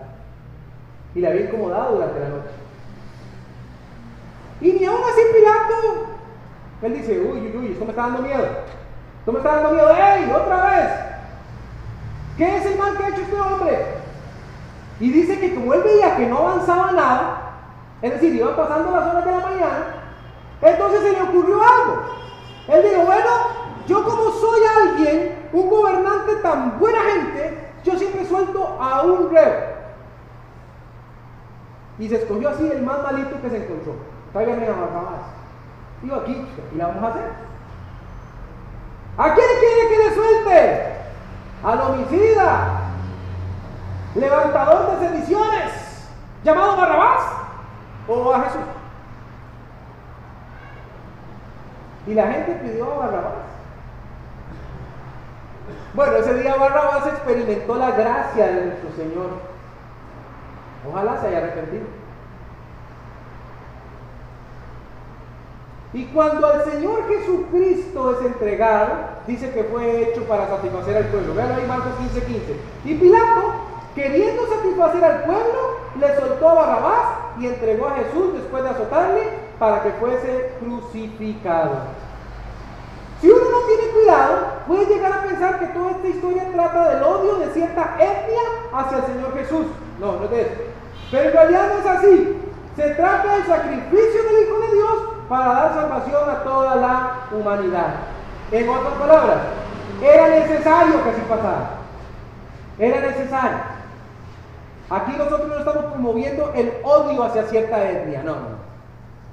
y 1.15 1.19
le 1.19 1.27
había 1.27 1.41
incomodado 1.45 1.95
durante 1.95 2.19
la 2.19 2.29
noche. 2.29 2.49
Y 4.61 4.73
ni 4.73 4.85
aún 4.85 5.01
así 5.03 5.21
Pilato, 5.33 6.14
él 6.81 6.93
dice, 6.93 7.19
uy, 7.19 7.39
uy, 7.39 7.57
uy, 7.57 7.71
esto 7.71 7.85
me 7.85 7.91
está 7.91 8.03
dando 8.03 8.21
miedo. 8.21 8.45
Esto 9.19 9.31
me 9.31 9.37
está 9.39 9.55
dando 9.55 9.71
miedo. 9.71 9.89
¡Ey! 9.89 10.31
Otra 10.31 10.65
vez. 10.69 10.91
¿Qué 12.37 12.57
es 12.57 12.65
el 12.65 12.77
mal 12.77 12.97
que 12.97 13.03
ha 13.03 13.09
hecho 13.09 13.21
este 13.21 13.39
hombre? 13.39 13.85
Y 14.99 15.09
dice 15.11 15.39
que 15.39 15.55
como 15.55 15.73
él 15.73 15.81
veía 15.83 16.15
que 16.17 16.27
no 16.27 16.37
avanzaba 16.37 16.91
nada, 16.91 17.41
es 18.01 18.13
decir, 18.13 18.35
iban 18.35 18.55
pasando 18.55 18.91
las 18.91 19.07
horas 19.07 19.25
de 19.25 19.31
la 19.31 19.39
mañana, 19.39 19.85
entonces 20.61 21.01
se 21.01 21.11
le 21.11 21.21
ocurrió 21.21 21.61
algo. 21.61 22.01
Él 22.67 22.83
dijo, 22.83 23.05
bueno, 23.05 23.29
yo 23.87 24.03
como 24.03 24.31
soy 24.31 24.61
alguien, 24.83 25.49
un 25.53 25.69
gobernante 25.69 26.35
tan 26.41 26.79
buena 26.79 26.99
gente, 27.01 27.71
yo 27.83 27.97
siempre 27.97 28.25
suelto 28.25 28.77
a 28.79 29.03
un 29.03 29.31
reo. 29.31 29.75
Y 31.99 32.09
se 32.09 32.15
escogió 32.15 32.49
así 32.49 32.69
el 32.69 32.81
más 32.81 33.01
malito 33.03 33.41
que 33.41 33.49
se 33.49 33.57
encontró. 33.63 33.93
Tráigame 34.33 34.67
a 34.67 34.71
más. 34.71 35.44
Aquí, 36.13 36.33
aquí 36.33 36.75
la 36.77 36.87
vamos 36.87 37.03
a 37.03 37.07
hacer. 37.07 37.31
¿A 39.17 39.33
quién 39.33 39.47
quiere 39.59 39.89
que 39.89 39.97
le 39.97 40.15
suelte? 40.15 40.95
Al 41.63 41.81
homicida, 41.81 42.81
levantador 44.13 44.99
de 44.99 45.07
sediciones, 45.07 46.09
llamado 46.43 46.77
Barrabás, 46.77 47.23
o 48.07 48.33
a 48.33 48.41
Jesús. 48.43 48.61
Y 52.07 52.13
la 52.13 52.27
gente 52.27 52.51
pidió 52.55 52.93
a 52.93 52.97
Barrabás. 52.97 53.33
Bueno, 55.93 56.17
ese 56.17 56.33
día 56.35 56.55
Barrabás 56.55 57.07
experimentó 57.07 57.75
la 57.75 57.91
gracia 57.91 58.47
de 58.47 58.65
nuestro 58.65 58.91
Señor. 58.95 59.29
Ojalá 60.87 61.19
se 61.19 61.27
haya 61.27 61.37
arrepentido. 61.39 62.04
Y 65.95 66.03
cuando 66.07 66.45
al 66.45 66.65
Señor 66.65 67.07
Jesucristo 67.07 68.19
es 68.19 68.25
entregado, 68.25 68.95
dice 69.27 69.49
que 69.51 69.63
fue 69.63 70.09
hecho 70.09 70.23
para 70.25 70.45
satisfacer 70.49 70.97
al 70.97 71.05
pueblo. 71.05 71.33
Vean 71.33 71.53
ahí 71.53 71.65
Marcos 71.65 71.93
15, 71.99 72.25
15. 72.25 72.55
Y 72.83 72.95
Pilato, 72.95 73.41
queriendo 73.95 74.45
satisfacer 74.45 75.01
al 75.05 75.23
pueblo, 75.23 75.77
le 75.97 76.19
soltó 76.19 76.49
a 76.49 76.53
Barrabás 76.53 77.07
y 77.39 77.47
entregó 77.47 77.87
a 77.87 77.93
Jesús 77.93 78.33
después 78.33 78.63
de 78.63 78.69
azotarle 78.71 79.21
para 79.57 79.83
que 79.83 79.91
fuese 79.91 80.55
crucificado. 80.59 81.77
Si 83.21 83.29
uno 83.29 83.45
no 83.49 83.59
tiene 83.65 83.93
cuidado, 83.93 84.37
puede 84.67 84.85
llegar 84.87 85.13
a 85.13 85.23
pensar 85.23 85.59
que 85.59 85.67
toda 85.67 85.91
esta 85.91 86.07
historia 86.09 86.51
trata 86.51 86.89
del 86.89 87.03
odio 87.03 87.35
de 87.35 87.53
cierta 87.53 87.95
etnia 87.97 88.41
hacia 88.73 88.97
el 88.97 89.05
Señor 89.05 89.33
Jesús. 89.33 89.67
No, 90.01 90.17
no 90.17 90.25
es 90.25 90.31
de 90.31 90.41
eso. 90.41 90.61
Pero 91.09 91.23
en 91.23 91.31
realidad 91.31 91.69
no 91.73 91.79
es 91.79 91.85
así. 91.85 92.37
Se 92.75 92.89
trata 92.95 93.33
del 93.33 93.45
sacrificio 93.45 94.23
del 94.23 94.43
Hijo 94.43 94.59
de 94.59 94.75
Dios 94.75 95.14
para 95.29 95.45
dar 95.45 95.73
salvación 95.73 96.29
a 96.29 96.43
toda 96.43 96.75
la 96.75 97.11
humanidad. 97.31 97.95
En 98.51 98.69
otras 98.69 98.93
palabras, 98.93 99.37
era 100.01 100.27
necesario 100.29 101.03
que 101.03 101.09
así 101.09 101.21
pasara. 101.27 101.69
Era 102.77 102.99
necesario. 103.01 103.57
Aquí 104.89 105.13
nosotros 105.17 105.47
no 105.47 105.57
estamos 105.57 105.85
promoviendo 105.85 106.51
el 106.53 106.73
odio 106.83 107.23
hacia 107.23 107.43
cierta 107.43 107.89
etnia, 107.89 108.21
no, 108.23 108.35
no. 108.35 108.65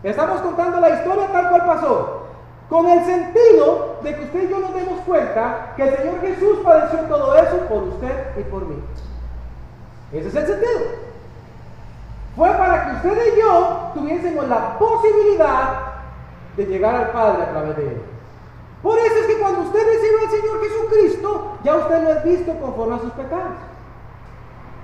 Estamos 0.02 0.40
contando 0.40 0.80
la 0.80 0.90
historia 0.90 1.28
tal 1.30 1.50
cual 1.50 1.66
pasó, 1.66 2.22
con 2.68 2.88
el 2.88 3.04
sentido 3.04 3.98
de 4.02 4.16
que 4.16 4.24
usted 4.24 4.44
y 4.44 4.48
yo 4.48 4.58
nos 4.58 4.74
demos 4.74 5.00
cuenta 5.00 5.74
que 5.76 5.82
el 5.82 5.96
Señor 5.96 6.20
Jesús 6.22 6.58
padeció 6.64 7.00
todo 7.00 7.36
eso 7.36 7.56
por 7.68 7.82
usted 7.84 8.38
y 8.38 8.42
por 8.44 8.64
mí. 8.66 8.82
Ese 10.12 10.28
es 10.28 10.34
el 10.34 10.46
sentido. 10.46 11.11
Fue 12.36 12.50
para 12.50 12.86
que 12.86 13.08
usted 13.08 13.34
y 13.34 13.40
yo 13.40 13.90
tuviésemos 13.94 14.48
la 14.48 14.78
posibilidad 14.78 15.92
de 16.56 16.66
llegar 16.66 16.94
al 16.94 17.10
Padre 17.10 17.42
a 17.42 17.50
través 17.50 17.76
de 17.76 17.88
Él. 17.88 18.02
Por 18.82 18.98
eso 18.98 19.14
es 19.20 19.26
que 19.26 19.38
cuando 19.38 19.60
usted 19.60 19.80
recibe 19.84 20.24
al 20.24 20.30
Señor 20.30 20.60
Jesucristo, 20.62 21.58
ya 21.62 21.76
usted 21.76 22.02
no 22.02 22.10
es 22.10 22.24
visto 22.24 22.52
conforme 22.58 22.96
a 22.96 23.00
sus 23.00 23.12
pecados. 23.12 23.52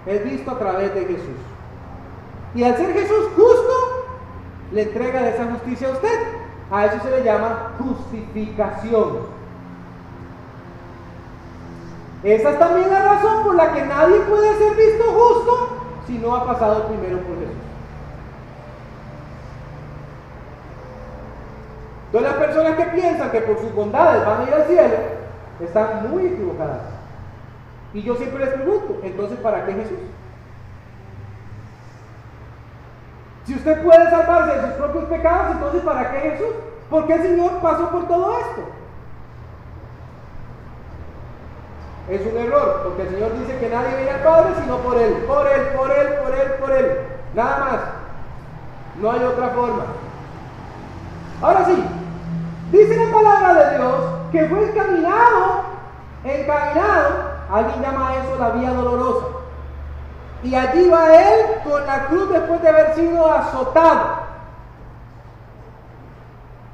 Es 0.06 0.24
visto 0.24 0.50
a 0.50 0.58
través 0.58 0.94
de 0.94 1.00
Jesús. 1.00 1.36
Y 2.54 2.64
al 2.64 2.76
ser 2.76 2.92
Jesús 2.92 3.28
justo, 3.34 3.72
le 4.72 4.82
entrega 4.82 5.28
esa 5.28 5.46
justicia 5.46 5.88
a 5.88 5.92
usted. 5.92 6.18
A 6.70 6.84
eso 6.84 7.02
se 7.02 7.10
le 7.10 7.24
llama 7.24 7.72
justificación. 7.78 9.38
Esa 12.22 12.50
es 12.50 12.58
también 12.58 12.90
la 12.90 13.02
razón 13.02 13.44
por 13.44 13.54
la 13.54 13.72
que 13.72 13.86
nadie 13.86 14.20
puede 14.20 14.58
ser 14.58 14.76
visto 14.76 15.04
justo 15.04 15.77
si 16.08 16.16
no 16.16 16.34
ha 16.34 16.46
pasado 16.46 16.86
primero 16.86 17.18
por 17.18 17.38
Jesús. 17.38 17.54
Entonces 22.06 22.30
las 22.30 22.40
personas 22.40 22.76
que 22.76 22.84
piensan 22.86 23.30
que 23.30 23.40
por 23.42 23.60
sus 23.60 23.74
bondades 23.74 24.24
van 24.24 24.40
a 24.40 24.44
ir 24.44 24.54
al 24.54 24.66
cielo, 24.66 24.96
están 25.60 26.10
muy 26.10 26.24
equivocadas. 26.24 26.80
Y 27.92 28.02
yo 28.02 28.14
siempre 28.14 28.42
les 28.42 28.54
pregunto, 28.54 29.00
entonces 29.02 29.38
¿para 29.40 29.66
qué 29.66 29.74
Jesús? 29.74 29.98
Si 33.44 33.54
usted 33.54 33.82
puede 33.82 34.08
salvarse 34.08 34.56
de 34.56 34.66
sus 34.66 34.72
propios 34.76 35.04
pecados, 35.04 35.56
entonces 35.56 35.82
¿para 35.82 36.10
qué 36.10 36.30
Jesús? 36.30 36.54
¿Por 36.88 37.06
qué 37.06 37.14
el 37.14 37.22
Señor 37.22 37.52
pasó 37.60 37.90
por 37.90 38.08
todo 38.08 38.38
esto? 38.38 38.62
Es 42.08 42.22
un 42.26 42.38
error, 42.38 42.80
porque 42.84 43.02
el 43.02 43.10
Señor 43.10 43.32
dice 43.38 43.58
que 43.58 43.68
nadie 43.68 43.96
viene 43.96 44.10
al 44.10 44.22
Padre 44.22 44.54
sino 44.62 44.78
por 44.78 44.96
Él, 44.96 45.12
por 45.26 45.46
Él, 45.46 45.62
por 45.76 45.90
Él, 45.90 46.14
por 46.14 46.34
Él, 46.34 46.52
por 46.60 46.70
Él. 46.72 46.98
Nada 47.34 47.58
más. 47.58 47.80
No 49.00 49.12
hay 49.12 49.22
otra 49.22 49.48
forma. 49.50 49.84
Ahora 51.42 51.64
sí, 51.66 51.84
dice 52.72 52.96
la 52.96 53.12
palabra 53.12 53.54
de 53.54 53.76
Dios 53.76 53.94
que 54.32 54.44
fue 54.46 54.70
encaminado, 54.70 55.62
encaminado, 56.24 57.08
alguien 57.50 57.82
llama 57.82 58.14
eso 58.16 58.36
la 58.38 58.50
vía 58.50 58.70
dolorosa. 58.70 59.26
Y 60.42 60.54
allí 60.54 60.88
va 60.88 61.14
Él 61.14 61.46
con 61.64 61.86
la 61.86 62.06
cruz 62.06 62.30
después 62.30 62.62
de 62.62 62.68
haber 62.68 62.94
sido 62.94 63.30
azotado 63.30 64.28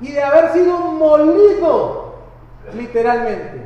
y 0.01 0.13
de 0.13 0.23
haber 0.23 0.53
sido 0.53 0.79
molido, 0.79 2.15
literalmente. 2.75 3.64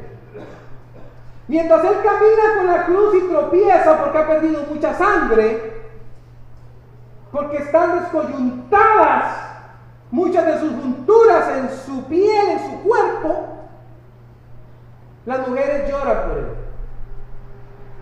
Mientras 1.48 1.82
él 1.82 1.96
camina 2.02 2.56
con 2.58 2.66
la 2.66 2.84
cruz 2.84 3.14
y 3.14 3.28
tropieza 3.28 3.98
porque 3.98 4.18
ha 4.18 4.26
perdido 4.26 4.64
mucha 4.68 4.94
sangre, 4.94 5.72
porque 7.32 7.56
están 7.56 8.00
descoyuntadas 8.00 9.48
muchas 10.10 10.46
de 10.46 10.58
sus 10.60 10.72
junturas 10.72 11.48
en 11.56 11.70
su 11.70 12.04
piel, 12.04 12.50
en 12.50 12.70
su 12.70 12.82
cuerpo, 12.82 13.46
las 15.24 15.48
mujeres 15.48 15.90
lloran 15.90 16.28
por 16.28 16.38
él. 16.38 16.46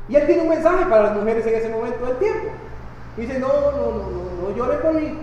Y 0.09 0.16
él 0.16 0.26
tiene 0.26 0.42
un 0.42 0.49
mensaje 0.49 0.86
para 0.86 1.05
las 1.05 1.16
mujeres 1.16 1.47
en 1.47 1.55
ese 1.55 1.68
momento 1.68 2.05
del 2.05 2.16
tiempo. 2.18 2.49
Dice, 3.16 3.38
no, 3.38 3.49
no, 3.49 3.70
no, 3.72 4.11
no, 4.11 4.42
no 4.42 4.57
lloren 4.57 4.80
por 4.80 4.94
mí. 4.94 5.18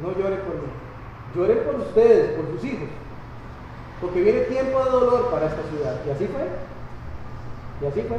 No 0.00 0.12
lloren 0.12 0.40
por 0.40 0.54
mí. 0.54 0.68
Lloren 1.34 1.64
por 1.64 1.74
ustedes, 1.76 2.36
por 2.36 2.46
sus 2.52 2.64
hijos. 2.64 2.88
Porque 4.00 4.20
viene 4.20 4.40
tiempo 4.42 4.84
de 4.84 4.90
dolor 4.90 5.30
para 5.30 5.46
esta 5.46 5.62
ciudad. 5.70 5.96
Y 6.06 6.10
así 6.10 6.26
fue. 6.26 6.71
Y 7.82 7.86
así 7.86 8.02
fue. 8.02 8.16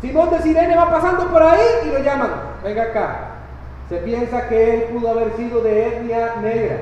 Simón 0.00 0.30
de 0.30 0.42
Sirene 0.42 0.76
va 0.76 0.90
pasando 0.90 1.26
por 1.28 1.42
ahí 1.42 1.60
y 1.86 1.90
lo 1.90 1.98
llaman. 1.98 2.30
Venga 2.62 2.82
acá. 2.84 3.16
Se 3.88 3.96
piensa 3.98 4.48
que 4.48 4.74
él 4.74 4.82
pudo 4.84 5.10
haber 5.10 5.32
sido 5.36 5.60
de 5.62 5.88
etnia 5.88 6.36
negra. 6.40 6.78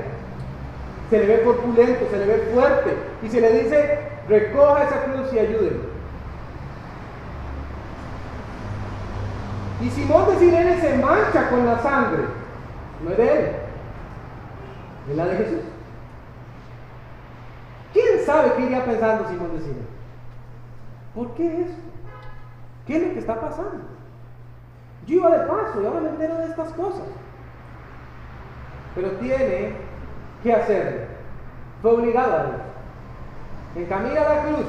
Se 1.09 1.19
le 1.19 1.25
ve 1.25 1.43
corpulento, 1.43 2.07
se 2.09 2.17
le 2.17 2.25
ve 2.25 2.51
fuerte. 2.53 2.95
Y 3.23 3.29
se 3.29 3.41
le 3.41 3.63
dice, 3.63 3.99
recoja 4.29 4.83
esa 4.83 5.03
cruz 5.03 5.33
y 5.33 5.39
ayúdenme. 5.39 5.91
Y 9.81 9.89
Simón 9.89 10.27
de 10.27 10.39
Sirene 10.39 10.79
se 10.79 10.97
mancha 10.97 11.49
con 11.49 11.65
la 11.65 11.79
sangre. 11.79 12.23
No 13.03 13.11
es 13.11 13.17
de 13.17 13.33
él. 13.33 13.51
Es 15.09 15.17
la 15.17 15.25
de 15.25 15.37
Jesús. 15.37 15.70
¿Quién 18.31 18.43
sabe 18.43 18.55
qué 18.55 18.61
iría 18.63 18.85
pensando 18.85 19.27
Simón 19.27 19.51
de 19.51 19.59
Sirene? 19.59 19.87
¿Por 21.13 21.31
qué 21.31 21.63
eso? 21.63 21.75
¿Qué 22.87 22.95
es 22.95 23.07
lo 23.07 23.13
que 23.13 23.19
está 23.19 23.41
pasando? 23.41 23.83
Yo 25.05 25.15
iba 25.15 25.31
de 25.31 25.47
paso 25.47 25.81
y 25.81 25.85
ahora 25.85 25.99
me 25.99 26.09
entero 26.09 26.37
de 26.37 26.45
estas 26.45 26.71
cosas. 26.71 27.07
Pero 28.95 29.11
tiene 29.11 29.73
que 30.43 30.53
hacerlo. 30.53 31.01
Fue 31.81 31.91
obligado 31.91 32.33
a 32.33 32.41
él. 33.75 33.83
Encamina 33.83 34.21
la 34.21 34.43
cruz. 34.43 34.65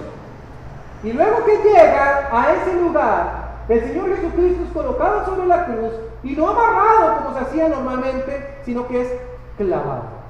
Y 1.04 1.12
luego 1.12 1.44
que 1.44 1.56
llega 1.58 2.28
a 2.32 2.54
ese 2.54 2.80
lugar, 2.80 3.52
el 3.68 3.80
Señor 3.80 4.16
Jesucristo 4.16 4.64
es 4.64 4.72
colocado 4.72 5.24
sobre 5.24 5.46
la 5.46 5.66
cruz 5.66 5.92
y 6.24 6.32
no 6.34 6.48
amarrado 6.48 7.18
como 7.18 7.38
se 7.38 7.44
hacía 7.44 7.68
normalmente, 7.68 8.58
sino 8.64 8.88
que 8.88 9.02
es 9.02 9.12
clavado. 9.56 10.21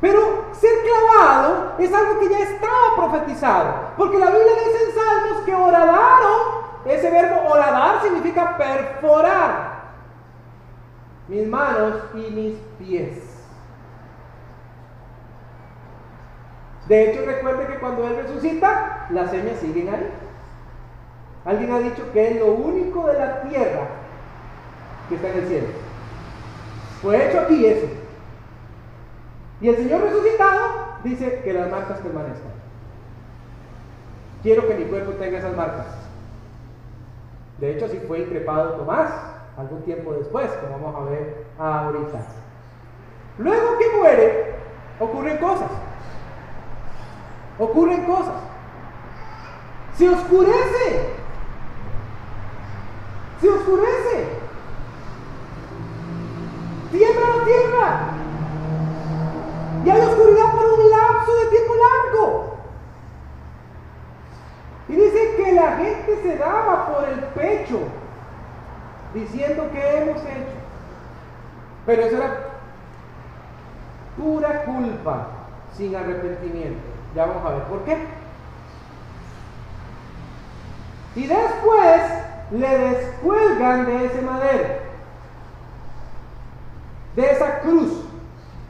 Pero 0.00 0.46
ser 0.52 0.70
clavado 0.82 1.74
es 1.78 1.92
algo 1.92 2.18
que 2.20 2.30
ya 2.30 2.38
estaba 2.38 2.96
profetizado, 2.96 3.74
porque 3.96 4.18
la 4.18 4.30
Biblia 4.30 4.52
dice 4.66 4.84
en 4.84 4.94
Salmos 4.94 5.44
que 5.44 5.54
oradaron, 5.54 6.60
ese 6.86 7.10
verbo 7.10 7.50
oradar 7.50 8.02
significa 8.02 8.56
perforar 8.56 9.80
mis 11.28 11.46
manos 11.46 11.96
y 12.14 12.30
mis 12.30 12.54
pies. 12.78 13.30
De 16.88 17.10
hecho, 17.10 17.24
recuerde 17.24 17.66
que 17.66 17.78
cuando 17.78 18.06
Él 18.08 18.16
resucita, 18.16 19.06
las 19.10 19.30
señas 19.30 19.60
siguen 19.60 19.94
ahí. 19.94 20.10
Alguien 21.44 21.72
ha 21.72 21.78
dicho 21.78 22.10
que 22.12 22.30
es 22.30 22.36
lo 22.40 22.46
único 22.46 23.06
de 23.06 23.18
la 23.18 23.42
tierra 23.42 23.86
que 25.08 25.14
está 25.14 25.28
en 25.28 25.38
el 25.38 25.46
cielo. 25.46 25.68
Fue 27.00 27.28
hecho 27.28 27.40
aquí 27.40 27.66
eso. 27.66 27.86
Y 29.60 29.68
el 29.68 29.76
Señor 29.76 30.02
resucitado 30.02 30.68
dice 31.04 31.42
que 31.44 31.52
las 31.52 31.70
marcas 31.70 31.98
permanezcan. 31.98 32.52
Quiero 34.42 34.66
que 34.66 34.74
mi 34.74 34.84
cuerpo 34.84 35.12
tenga 35.12 35.38
esas 35.38 35.54
marcas. 35.54 35.86
De 37.58 37.72
hecho, 37.72 37.84
así 37.84 37.98
fue 38.08 38.20
increpado 38.20 38.72
Tomás 38.72 39.10
algún 39.58 39.82
tiempo 39.82 40.14
después, 40.14 40.50
como 40.62 40.78
vamos 40.78 41.06
a 41.06 41.10
ver 41.10 41.46
ahorita. 41.58 42.18
Luego 43.38 43.78
que 43.78 43.96
muere, 43.98 44.54
ocurren 44.98 45.36
cosas. 45.36 45.70
Ocurren 47.58 48.04
cosas. 48.04 48.36
Se 49.96 50.08
oscurece. 50.08 51.10
Se 53.40 53.48
oscurece. 53.48 54.28
Tiembla 56.90 57.36
la 57.36 57.44
tierra. 57.44 58.00
Y 59.84 59.90
hay 59.90 60.00
oscuridad 60.00 60.52
por 60.52 60.66
un 60.66 60.90
lapso 60.90 61.34
de 61.36 61.46
tiempo 61.46 61.74
largo. 61.74 62.56
Y 64.88 64.92
dice 64.96 65.34
que 65.36 65.52
la 65.52 65.76
gente 65.76 66.22
se 66.22 66.36
daba 66.36 66.86
por 66.88 67.08
el 67.08 67.20
pecho, 67.20 67.78
diciendo 69.14 69.70
que 69.72 69.98
hemos 69.98 70.18
hecho. 70.18 70.60
Pero 72.00 72.08
eso 72.08 72.16
era 72.16 72.36
pura 74.16 74.64
culpa, 74.64 75.26
sin 75.76 75.94
arrepentimiento. 75.94 76.80
Ya 77.14 77.26
vamos 77.26 77.44
a 77.44 77.50
ver 77.50 77.62
por 77.64 77.84
qué. 77.84 77.98
Y 81.14 81.26
después 81.26 82.02
le 82.52 82.78
descuelgan 82.78 83.84
de 83.84 84.06
ese 84.06 84.22
madero, 84.22 84.64
de 87.16 87.30
esa 87.30 87.60
cruz 87.60 88.04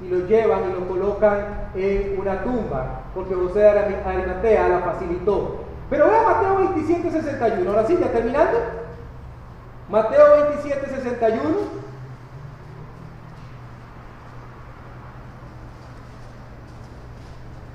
y 0.02 0.08
lo 0.08 0.26
llevan 0.26 0.70
y 0.70 0.72
lo 0.72 0.88
colocan 0.88 1.68
en 1.76 2.18
una 2.18 2.42
tumba, 2.42 3.02
porque 3.14 3.34
José 3.36 3.60
de 3.60 3.68
Arimatea 4.04 4.68
la 4.68 4.80
facilitó. 4.80 5.66
Pero 5.88 6.08
vea 6.08 6.22
Mateo 6.22 6.56
27, 6.56 7.10
61. 7.12 7.70
Ahora 7.70 7.86
sí, 7.86 7.96
ya 8.00 8.10
terminando. 8.10 8.58
Mateo 9.88 10.46
27, 10.48 10.86
61. 10.96 11.80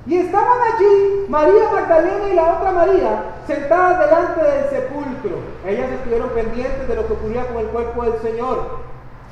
Y 0.07 0.17
estaban 0.17 0.59
allí 0.73 1.25
María 1.29 1.69
Magdalena 1.71 2.29
y 2.31 2.35
la 2.35 2.57
otra 2.57 2.71
María 2.71 3.23
sentadas 3.47 3.99
delante 3.99 4.43
del 4.43 4.69
sepulcro. 4.69 5.39
Ellas 5.65 5.91
estuvieron 5.91 6.29
pendientes 6.29 6.87
de 6.87 6.95
lo 6.95 7.07
que 7.07 7.13
ocurría 7.13 7.47
con 7.47 7.57
el 7.57 7.67
cuerpo 7.67 8.03
del 8.03 8.21
Señor. 8.21 8.85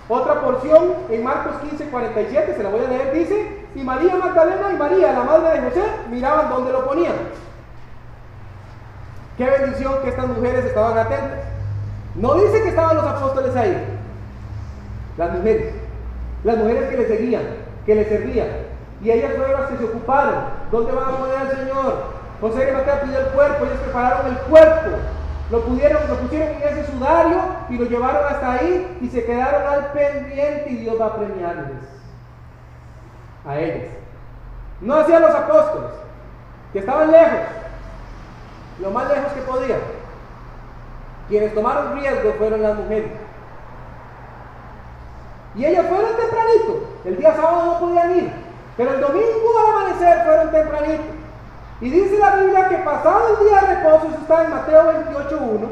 Otra 0.09 0.41
porción 0.41 0.93
en 1.09 1.23
Marcos 1.23 1.53
15, 1.69 1.85
47, 1.85 2.55
se 2.55 2.63
la 2.63 2.69
voy 2.69 2.83
a 2.85 2.89
leer, 2.89 3.13
dice, 3.13 3.65
y 3.75 3.83
María 3.83 4.15
Magdalena 4.17 4.73
y 4.73 4.77
María, 4.77 5.13
la 5.13 5.23
madre 5.23 5.61
de 5.61 5.69
José, 5.69 5.83
miraban 6.09 6.49
dónde 6.49 6.73
lo 6.73 6.85
ponían. 6.85 7.13
Qué 9.37 9.45
bendición 9.49 9.93
que 10.03 10.09
estas 10.09 10.27
mujeres 10.27 10.65
estaban 10.65 10.97
atentas. 10.97 11.39
No 12.15 12.35
dice 12.35 12.61
que 12.61 12.69
estaban 12.69 12.97
los 12.97 13.05
apóstoles 13.05 13.55
ahí, 13.55 13.75
las 15.17 15.31
mujeres, 15.33 15.73
las 16.43 16.57
mujeres 16.57 16.89
que 16.89 16.97
le 16.97 17.07
seguían, 17.07 17.43
que 17.85 17.95
le 17.95 18.05
servían. 18.05 18.47
Y 19.03 19.11
ellas 19.11 19.33
fueron 19.35 19.59
las 19.59 19.69
que 19.69 19.77
se 19.77 19.83
ocuparon. 19.83 20.35
¿Dónde 20.71 20.91
van 20.93 21.09
a 21.09 21.17
poner 21.17 21.37
al 21.37 21.51
Señor? 21.51 22.03
José 22.39 22.71
Mateo 22.71 23.01
pidió 23.03 23.19
el 23.19 23.27
cuerpo, 23.27 23.65
ellos 23.65 23.79
prepararon 23.83 24.27
el 24.27 24.37
cuerpo. 24.37 24.97
Lo, 25.51 25.61
pudieron, 25.61 26.07
lo 26.07 26.15
pusieron 26.15 26.55
en 26.55 26.67
ese 26.67 26.91
sudario 26.91 27.37
y 27.69 27.77
lo 27.77 27.85
llevaron 27.85 28.25
hasta 28.25 28.53
ahí 28.53 28.97
y 29.01 29.09
se 29.09 29.25
quedaron 29.25 29.67
al 29.67 29.91
pendiente 29.91 30.69
y 30.69 30.75
Dios 30.77 30.99
va 30.99 31.07
a 31.07 31.15
premiarles 31.17 31.83
a 33.45 33.59
ellos. 33.59 33.91
No 34.81 34.95
hacían 34.95 35.21
los 35.21 35.35
apóstoles, 35.35 35.91
que 36.71 36.79
estaban 36.79 37.11
lejos, 37.11 37.39
lo 38.81 38.89
más 38.91 39.07
lejos 39.09 39.31
que 39.33 39.41
podían. 39.41 39.79
Quienes 41.27 41.53
tomaron 41.53 41.99
riesgo 41.99 42.33
fueron 42.37 42.61
las 42.61 42.75
mujeres. 42.75 43.11
Y 45.55 45.65
ellas 45.65 45.85
fueron 45.87 46.15
tempranito. 46.17 46.89
El 47.05 47.17
día 47.17 47.35
sábado 47.35 47.65
no 47.65 47.79
podían 47.79 48.17
ir. 48.17 48.42
Pero 48.77 48.93
el 48.93 49.01
domingo 49.01 49.59
al 49.59 49.75
amanecer 49.75 50.23
fueron 50.25 50.51
tempranito. 50.51 51.03
Y 51.81 51.89
dice 51.89 52.17
la 52.17 52.35
Biblia 52.37 52.69
que 52.69 52.77
pasado 52.77 53.27
el 53.29 53.45
día 53.45 53.61
de 53.61 53.75
reposo, 53.75 54.07
eso 54.07 54.17
está 54.21 54.43
en 54.43 54.51
Mateo 54.51 54.83
28.1, 54.83 55.67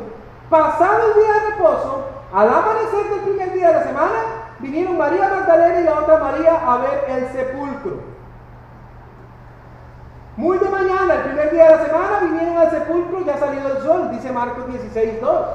pasado 0.49 1.07
el 1.07 1.21
día 1.21 1.33
de 1.33 1.49
reposo, 1.51 2.05
al 2.33 2.49
amanecer 2.49 3.09
del 3.09 3.19
primer 3.21 3.53
día 3.53 3.67
de 3.67 3.73
la 3.73 3.83
semana, 3.83 4.19
vinieron 4.59 4.97
María 4.97 5.29
Magdalena 5.29 5.79
y 5.79 5.83
la 5.83 5.99
otra 5.99 6.17
María 6.17 6.61
a 6.65 6.77
ver 6.77 7.05
el 7.07 7.27
sepulcro. 7.31 8.11
Muy 10.37 10.57
de 10.57 10.69
mañana, 10.69 11.13
el 11.13 11.21
primer 11.21 11.51
día 11.51 11.63
de 11.65 11.77
la 11.77 11.85
semana, 11.85 12.19
vinieron 12.21 12.57
al 12.57 12.71
sepulcro, 12.71 13.25
ya 13.25 13.37
salió 13.37 13.67
el 13.67 13.83
sol, 13.83 14.11
dice 14.11 14.31
Marcos 14.31 14.65
16.2. 14.65 15.45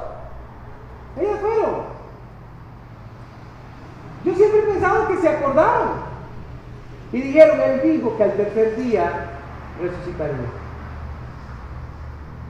Ellas 1.19 1.39
fueron. 1.41 1.97
Yo 4.23 4.33
siempre 4.33 4.59
he 4.59 4.73
pensado 4.73 5.07
que 5.07 5.17
se 5.17 5.29
acordaron. 5.29 6.06
Y 7.11 7.21
dijeron, 7.21 7.59
él 7.61 7.81
dijo 7.83 8.17
que 8.17 8.23
al 8.23 8.33
tercer 8.33 8.75
día 8.75 9.09
resucitaría. 9.81 10.35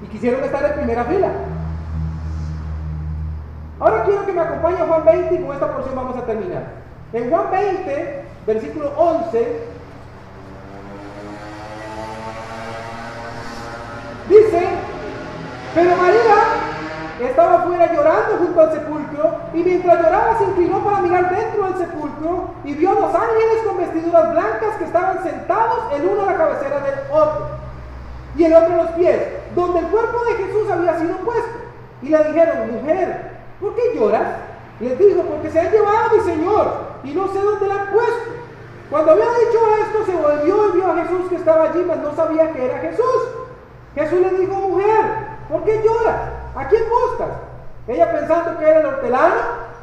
Y 0.04 0.08
quisieron 0.08 0.44
estar 0.44 0.66
en 0.66 0.74
primera 0.74 1.06
fila. 1.06 1.30
Ahora 3.80 4.04
quiero 4.06 4.26
que 4.26 4.34
me 4.34 4.42
acompañe 4.42 4.82
a 4.82 4.88
Juan 4.88 5.06
20 5.06 5.36
y 5.36 5.44
con 5.44 5.54
esta 5.54 5.72
porción 5.72 5.96
vamos 5.96 6.18
a 6.18 6.26
terminar. 6.26 6.64
En 7.14 7.30
Juan 7.30 7.52
20, 7.52 8.24
versículo 8.48 8.92
11, 8.98 9.60
dice, 14.30 14.68
pero 15.76 15.96
María 15.96 16.37
estaba 17.26 17.64
fuera 17.64 17.92
llorando 17.94 18.38
junto 18.38 18.62
al 18.62 18.72
sepulcro 18.72 19.36
y 19.54 19.64
mientras 19.64 20.04
lloraba 20.04 20.38
se 20.38 20.44
inclinó 20.46 20.84
para 20.84 21.02
mirar 21.02 21.36
dentro 21.36 21.64
del 21.64 21.78
sepulcro 21.78 22.50
y 22.64 22.74
vio 22.74 22.94
dos 22.94 23.16
ángeles 23.16 23.64
con 23.66 23.78
vestiduras 23.78 24.32
blancas 24.32 24.76
que 24.78 24.86
estaban 24.86 25.24
sentados 25.24 25.94
el 25.94 26.06
uno 26.06 26.24
a 26.24 26.32
la 26.32 26.38
cabecera 26.38 26.80
del 26.82 27.00
otro 27.12 27.48
y 28.36 28.44
el 28.44 28.54
otro 28.54 28.74
a 28.74 28.78
los 28.84 28.92
pies, 28.92 29.20
donde 29.56 29.80
el 29.80 29.88
cuerpo 29.88 30.24
de 30.26 30.34
Jesús 30.36 30.70
había 30.70 31.00
sido 31.00 31.18
puesto. 31.18 31.58
Y 32.04 32.10
le 32.10 32.24
dijeron, 32.26 32.72
mujer, 32.72 33.32
¿por 33.60 33.74
qué 33.74 33.82
lloras? 33.96 34.28
Les 34.80 35.00
dijo, 35.00 35.22
porque 35.24 35.50
se 35.50 35.60
ha 35.60 35.72
llevado 35.72 35.98
a 35.98 36.14
mi 36.14 36.20
Señor 36.20 36.74
y 37.04 37.14
no 37.14 37.28
sé 37.30 37.40
dónde 37.40 37.68
la 37.68 37.82
han 37.82 37.88
puesto. 37.92 38.32
Cuando 38.92 39.12
había 39.12 39.26
dicho 39.26 39.60
esto, 39.82 40.06
se 40.06 40.16
volvió 40.16 40.70
y 40.70 40.72
vio 40.74 40.92
a 40.92 40.96
Jesús 40.98 41.30
que 41.30 41.36
estaba 41.36 41.64
allí, 41.64 41.84
mas 41.86 41.98
no 41.98 42.16
sabía 42.16 42.52
que 42.54 42.66
era 42.66 42.78
Jesús. 42.78 43.24
Jesús 43.96 44.20
le 44.22 44.30
dijo, 44.38 44.54
mujer, 44.54 45.06
¿por 45.50 45.64
qué 45.64 45.82
lloras? 45.84 46.37
¿A 46.58 46.68
quién 46.68 46.82
buscas? 46.90 47.30
Ella 47.88 48.12
pensando 48.12 48.58
que 48.58 48.68
era 48.68 48.80
el 48.80 48.86
hortelano, 48.88 49.36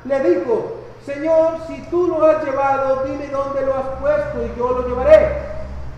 le 0.05 0.21
dijo, 0.29 0.73
Señor, 1.07 1.59
si 1.69 1.81
tú 1.83 2.09
lo 2.09 2.27
has 2.27 2.45
llevado, 2.45 3.05
dime 3.05 3.29
dónde 3.29 3.65
lo 3.65 3.75
has 3.75 3.87
puesto 4.01 4.45
y 4.45 4.59
yo 4.59 4.73
lo 4.73 4.89
llevaré. 4.89 5.39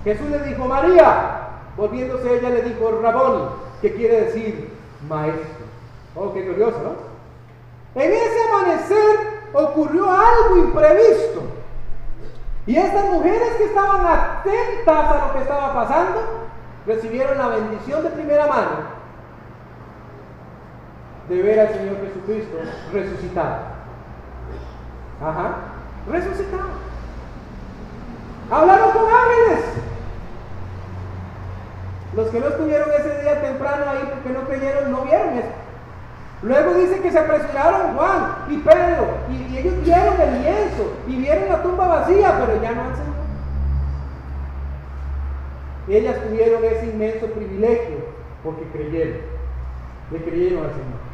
Jesús 0.04 0.28
le 0.28 0.38
dijo, 0.40 0.66
María. 0.66 1.32
Volviéndose 1.78 2.38
ella 2.38 2.50
le 2.50 2.62
dijo, 2.62 3.00
Raboni, 3.02 3.44
que 3.80 3.94
quiere 3.94 4.26
decir 4.26 4.70
maestro. 5.08 5.64
Oh, 6.14 6.32
qué 6.34 6.46
curioso, 6.46 6.78
¿no? 6.82 8.00
En 8.00 8.12
ese 8.12 8.42
amanecer 8.48 9.16
ocurrió 9.54 10.10
algo 10.10 10.56
imprevisto. 10.58 11.42
Y 12.66 12.76
estas 12.76 13.04
mujeres 13.06 13.56
que 13.56 13.64
estaban 13.64 14.06
atentas 14.06 15.10
a 15.10 15.26
lo 15.26 15.32
que 15.32 15.38
estaba 15.40 15.72
pasando, 15.72 16.20
recibieron 16.86 17.38
la 17.38 17.48
bendición 17.48 18.02
de 18.02 18.10
primera 18.10 18.46
mano 18.46 18.95
de 21.28 21.42
ver 21.42 21.60
al 21.60 21.68
Señor 21.74 21.96
Jesucristo 22.06 22.56
resucitado. 22.92 23.56
Ajá, 25.20 25.56
resucitado. 26.10 26.86
Hablaron 28.50 28.90
con 28.92 29.04
ángeles. 29.04 29.64
Los 32.14 32.28
que 32.28 32.40
no 32.40 32.48
estuvieron 32.48 32.88
ese 32.98 33.22
día 33.22 33.42
temprano 33.42 33.90
ahí 33.90 34.08
porque 34.10 34.30
no 34.30 34.46
creyeron, 34.46 34.92
no 34.92 35.02
vieron 35.02 35.38
esto. 35.38 35.66
Luego 36.42 36.74
dice 36.74 37.00
que 37.00 37.10
se 37.10 37.18
apresuraron 37.18 37.96
Juan 37.96 38.36
y 38.48 38.58
Pedro 38.58 39.06
y, 39.30 39.56
ellos 39.56 39.82
vieron 39.82 40.20
el 40.20 40.42
lienzo 40.42 40.92
y 41.08 41.16
vieron 41.16 41.48
la 41.48 41.62
tumba 41.62 41.88
vacía, 41.88 42.38
pero 42.38 42.62
ya 42.62 42.72
no 42.72 42.82
al 42.82 42.94
Señor. 42.94 43.16
Ellas 45.88 46.16
tuvieron 46.22 46.64
ese 46.64 46.86
inmenso 46.86 47.26
privilegio 47.28 47.96
porque 48.44 48.64
creyeron, 48.72 49.20
le 50.12 50.22
creyeron 50.22 50.64
al 50.64 50.70
Señor. 50.70 51.05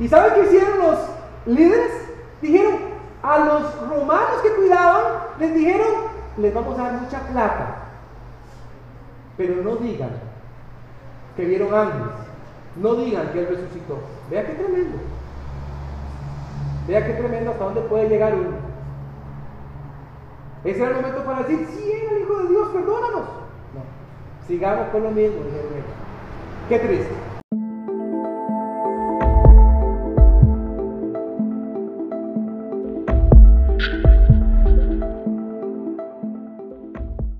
¿Y 0.00 0.08
saben 0.08 0.32
qué 0.34 0.46
hicieron 0.46 0.78
los 0.78 0.98
líderes? 1.44 1.92
Dijeron 2.40 2.74
a 3.22 3.38
los 3.38 3.88
romanos 3.88 4.40
que 4.42 4.54
cuidaban, 4.54 5.04
les 5.38 5.54
dijeron, 5.54 5.88
les 6.38 6.54
vamos 6.54 6.78
a 6.78 6.82
dar 6.84 6.92
mucha 6.94 7.20
plata, 7.20 7.76
pero 9.36 9.62
no 9.62 9.76
digan 9.76 10.10
que 11.36 11.44
vieron 11.44 11.74
ángeles, 11.74 12.14
no 12.76 12.94
digan 12.94 13.28
que 13.28 13.40
Él 13.40 13.48
resucitó. 13.48 13.98
Vea 14.30 14.46
qué 14.46 14.54
tremendo. 14.54 14.96
Vea 16.88 17.06
qué 17.06 17.12
tremendo 17.12 17.50
hasta 17.50 17.64
dónde 17.64 17.80
puede 17.82 18.08
llegar 18.08 18.34
uno. 18.34 18.70
Ese 20.64 20.80
era 20.80 20.90
el 20.90 20.96
momento 20.96 21.24
para 21.24 21.42
decir, 21.42 21.68
sí, 21.74 21.92
era 21.92 22.16
el 22.16 22.22
Hijo 22.22 22.36
de 22.38 22.48
Dios, 22.48 22.68
perdónanos. 22.68 23.28
No, 23.74 24.46
sigamos 24.48 24.88
con 24.88 25.02
lo 25.02 25.10
mismo, 25.10 25.40
Qué 26.70 26.78
triste. 26.78 27.29